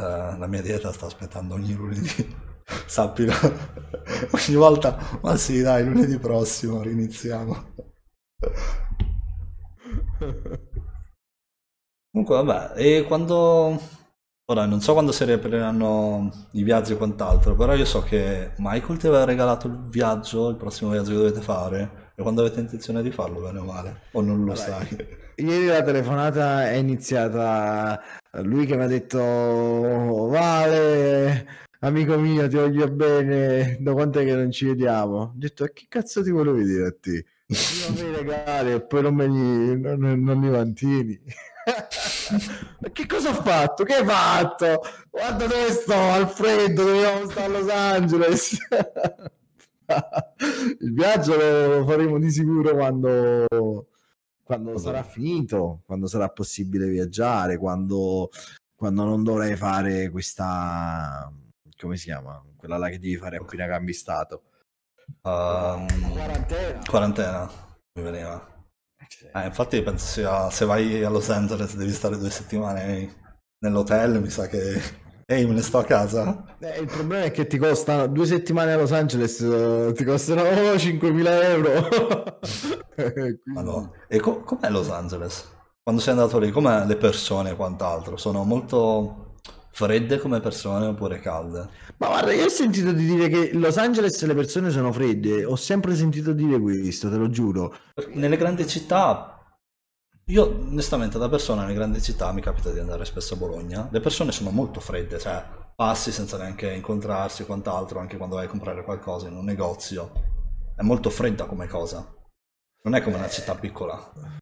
[0.00, 2.34] Uh, la mia dieta sta aspettando ogni lunedì.
[2.86, 3.32] Sappilo.
[4.32, 7.74] ogni volta, ma sì, dai, lunedì prossimo riniziamo.
[12.10, 13.78] Comunque, vabbè, e quando...
[14.46, 18.98] Ora, non so quando si riapriranno i viaggi e quant'altro, però io so che Michael
[18.98, 23.02] ti aveva regalato il viaggio, il prossimo viaggio che dovete fare, e quando avete intenzione
[23.02, 25.20] di farlo, bene o male, o non lo allora, sai?
[25.36, 28.00] Ieri la telefonata è iniziata,
[28.42, 29.18] lui che mi ha detto,
[30.28, 31.46] Vale,
[31.80, 35.16] amico mio, ti voglio bene, da quanto è che non ci vediamo?
[35.16, 37.24] Ho detto, che cazzo ti volevo vedere a te?
[37.46, 41.20] Io mi regali e poi non, li, non, non li mantieni.
[42.92, 43.84] che cosa ho fatto?
[43.84, 44.80] Che hai fatto?
[45.10, 48.58] Guarda dove sto, Alfredo, dobbiamo stare a Los Angeles.
[50.80, 53.88] Il viaggio lo faremo di sicuro quando,
[54.42, 58.30] quando sarà finito, quando sarà possibile viaggiare, quando,
[58.74, 61.32] quando non dovrai fare questa...
[61.78, 62.42] come si chiama?
[62.56, 64.42] Quella là che devi fare appena cambi stato.
[65.22, 66.80] Um, quarantena.
[66.86, 67.50] Quarantena,
[67.94, 68.50] mi veniva.
[69.34, 73.20] Eh, infatti penso sia, se vai a Los Angeles devi stare due settimane
[73.58, 75.00] nell'hotel, mi sa che...
[75.32, 76.44] Ehi, me ne sto a casa.
[76.58, 80.42] Eh, il problema è che ti costano due settimane a Los Angeles, uh, ti costano
[80.76, 82.38] 5.000 euro.
[82.94, 83.40] Quindi...
[83.54, 85.48] allora, e co- com'è Los Angeles?
[85.82, 88.16] Quando sei andato lì, com'è le persone e quant'altro?
[88.18, 89.32] Sono molto
[89.74, 91.66] Fredde come persone oppure calde?
[91.96, 95.56] Ma guarda, io ho sentito di dire che Los Angeles le persone sono fredde, ho
[95.56, 97.74] sempre sentito dire questo, te lo giuro.
[98.12, 99.31] Nelle grandi città,
[100.32, 104.00] io onestamente da persona nelle grandi città mi capita di andare spesso a Bologna, le
[104.00, 105.44] persone sono molto fredde, cioè
[105.76, 110.10] passi senza neanche incontrarsi o quant'altro, anche quando vai a comprare qualcosa in un negozio,
[110.74, 112.16] è molto fredda come cosa.
[112.84, 114.40] Non è come una città piccola.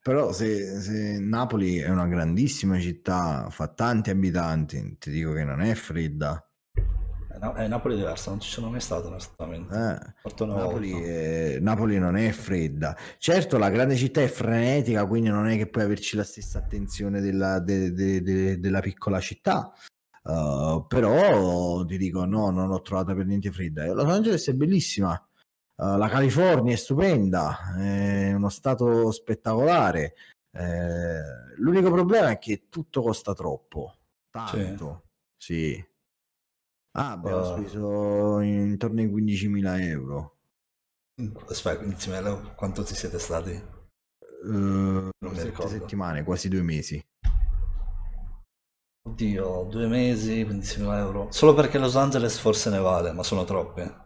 [0.00, 5.60] Però se, se, Napoli è una grandissima città, fa tanti abitanti, ti dico che non
[5.60, 6.44] è fredda.
[7.32, 9.74] Eh, no, è Napoli diversa, non ci sono mai stato onestamente.
[9.74, 12.96] Eh, Napoli, è, Napoli, non è fredda.
[13.18, 17.20] Certo, la grande città è frenetica, quindi non è che puoi averci la stessa attenzione
[17.20, 19.72] della, de, de, de, della piccola città.
[20.24, 23.92] Uh, però ti dico, no, non ho trovato per niente fredda.
[23.92, 25.20] Los Angeles è bellissima
[25.74, 30.14] Uh, la California è stupenda, è uno stato spettacolare.
[30.54, 33.96] Eh, l'unico problema è che tutto costa troppo,
[34.30, 35.06] tanto.
[35.36, 35.74] Sì.
[35.74, 35.91] sì.
[36.94, 40.36] Ah, abbiamo uh, speso intorno ai 15.000 euro.
[41.48, 43.52] Aspetta, 15.000 euro, quanto ci siete stati?
[44.44, 47.02] Uh, non sette settimane, quasi due mesi.
[49.08, 51.26] Oddio, due mesi, 15.000 euro.
[51.30, 54.00] Solo perché Los Angeles forse ne vale, ma sono troppe.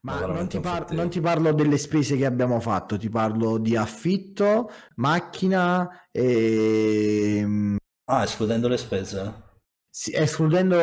[0.00, 3.74] Ma non ti, par- non ti, parlo delle spese che abbiamo fatto, ti parlo di
[3.74, 7.38] affitto, macchina e...
[7.38, 7.76] Ehm,
[8.10, 9.42] ah, escludendo le spese?
[9.96, 10.76] Sì, escludendo,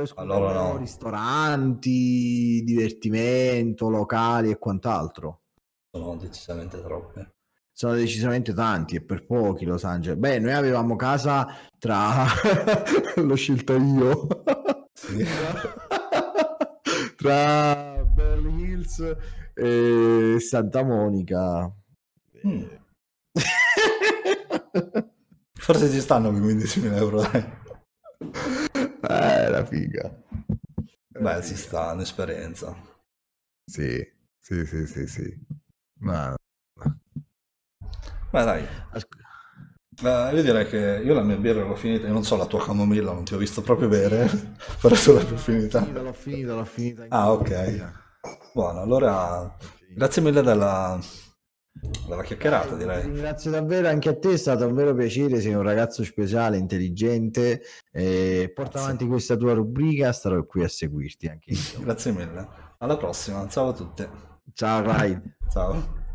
[0.00, 0.78] escludendo allora no.
[0.78, 5.42] ristoranti, divertimento, locali e quant'altro.
[5.88, 7.34] Sono decisamente troppe.
[7.72, 10.18] Sono decisamente tanti e per pochi Los Angeles.
[10.18, 11.46] Beh, noi avevamo casa
[11.78, 12.24] tra...
[13.14, 14.26] L'ho scelta io.
[14.92, 15.24] Sì.
[17.14, 17.94] tra
[18.58, 19.16] Hills
[19.54, 21.72] e Santa Monica.
[22.44, 22.64] Mm.
[25.54, 27.22] Forse ci stanno 15.000 euro.
[27.30, 27.66] Eh,
[29.08, 30.22] la figa.
[31.08, 32.76] Beh, ci sta, un'esperienza.
[33.64, 34.06] Sì,
[34.38, 35.46] sì, sì, sì, sì.
[36.00, 36.34] Ma...
[38.30, 38.66] Beh, dai.
[40.00, 42.64] Beh, io direi che io la mia birra l'ho finita, io non so la tua
[42.64, 44.28] camomilla, non ti ho visto proprio bere,
[44.80, 45.84] però se l'ho più finita.
[45.84, 47.06] L'ho finita, l'ho finita.
[47.08, 47.92] Ah, ok.
[48.52, 49.56] Buono, allora
[49.94, 51.00] grazie mille della,
[52.08, 53.02] della chiacchierata, direi.
[53.02, 57.62] Ringrazio davvero anche a te, è stato un vero piacere, sei un ragazzo speciale, intelligente,
[57.92, 61.80] eh, porta avanti questa tua rubrica, starò qui a seguirti anche io.
[61.80, 62.46] grazie mille,
[62.78, 64.08] alla prossima, ciao a tutti.
[64.54, 65.20] Ciao Rai.
[65.50, 66.06] Ciao.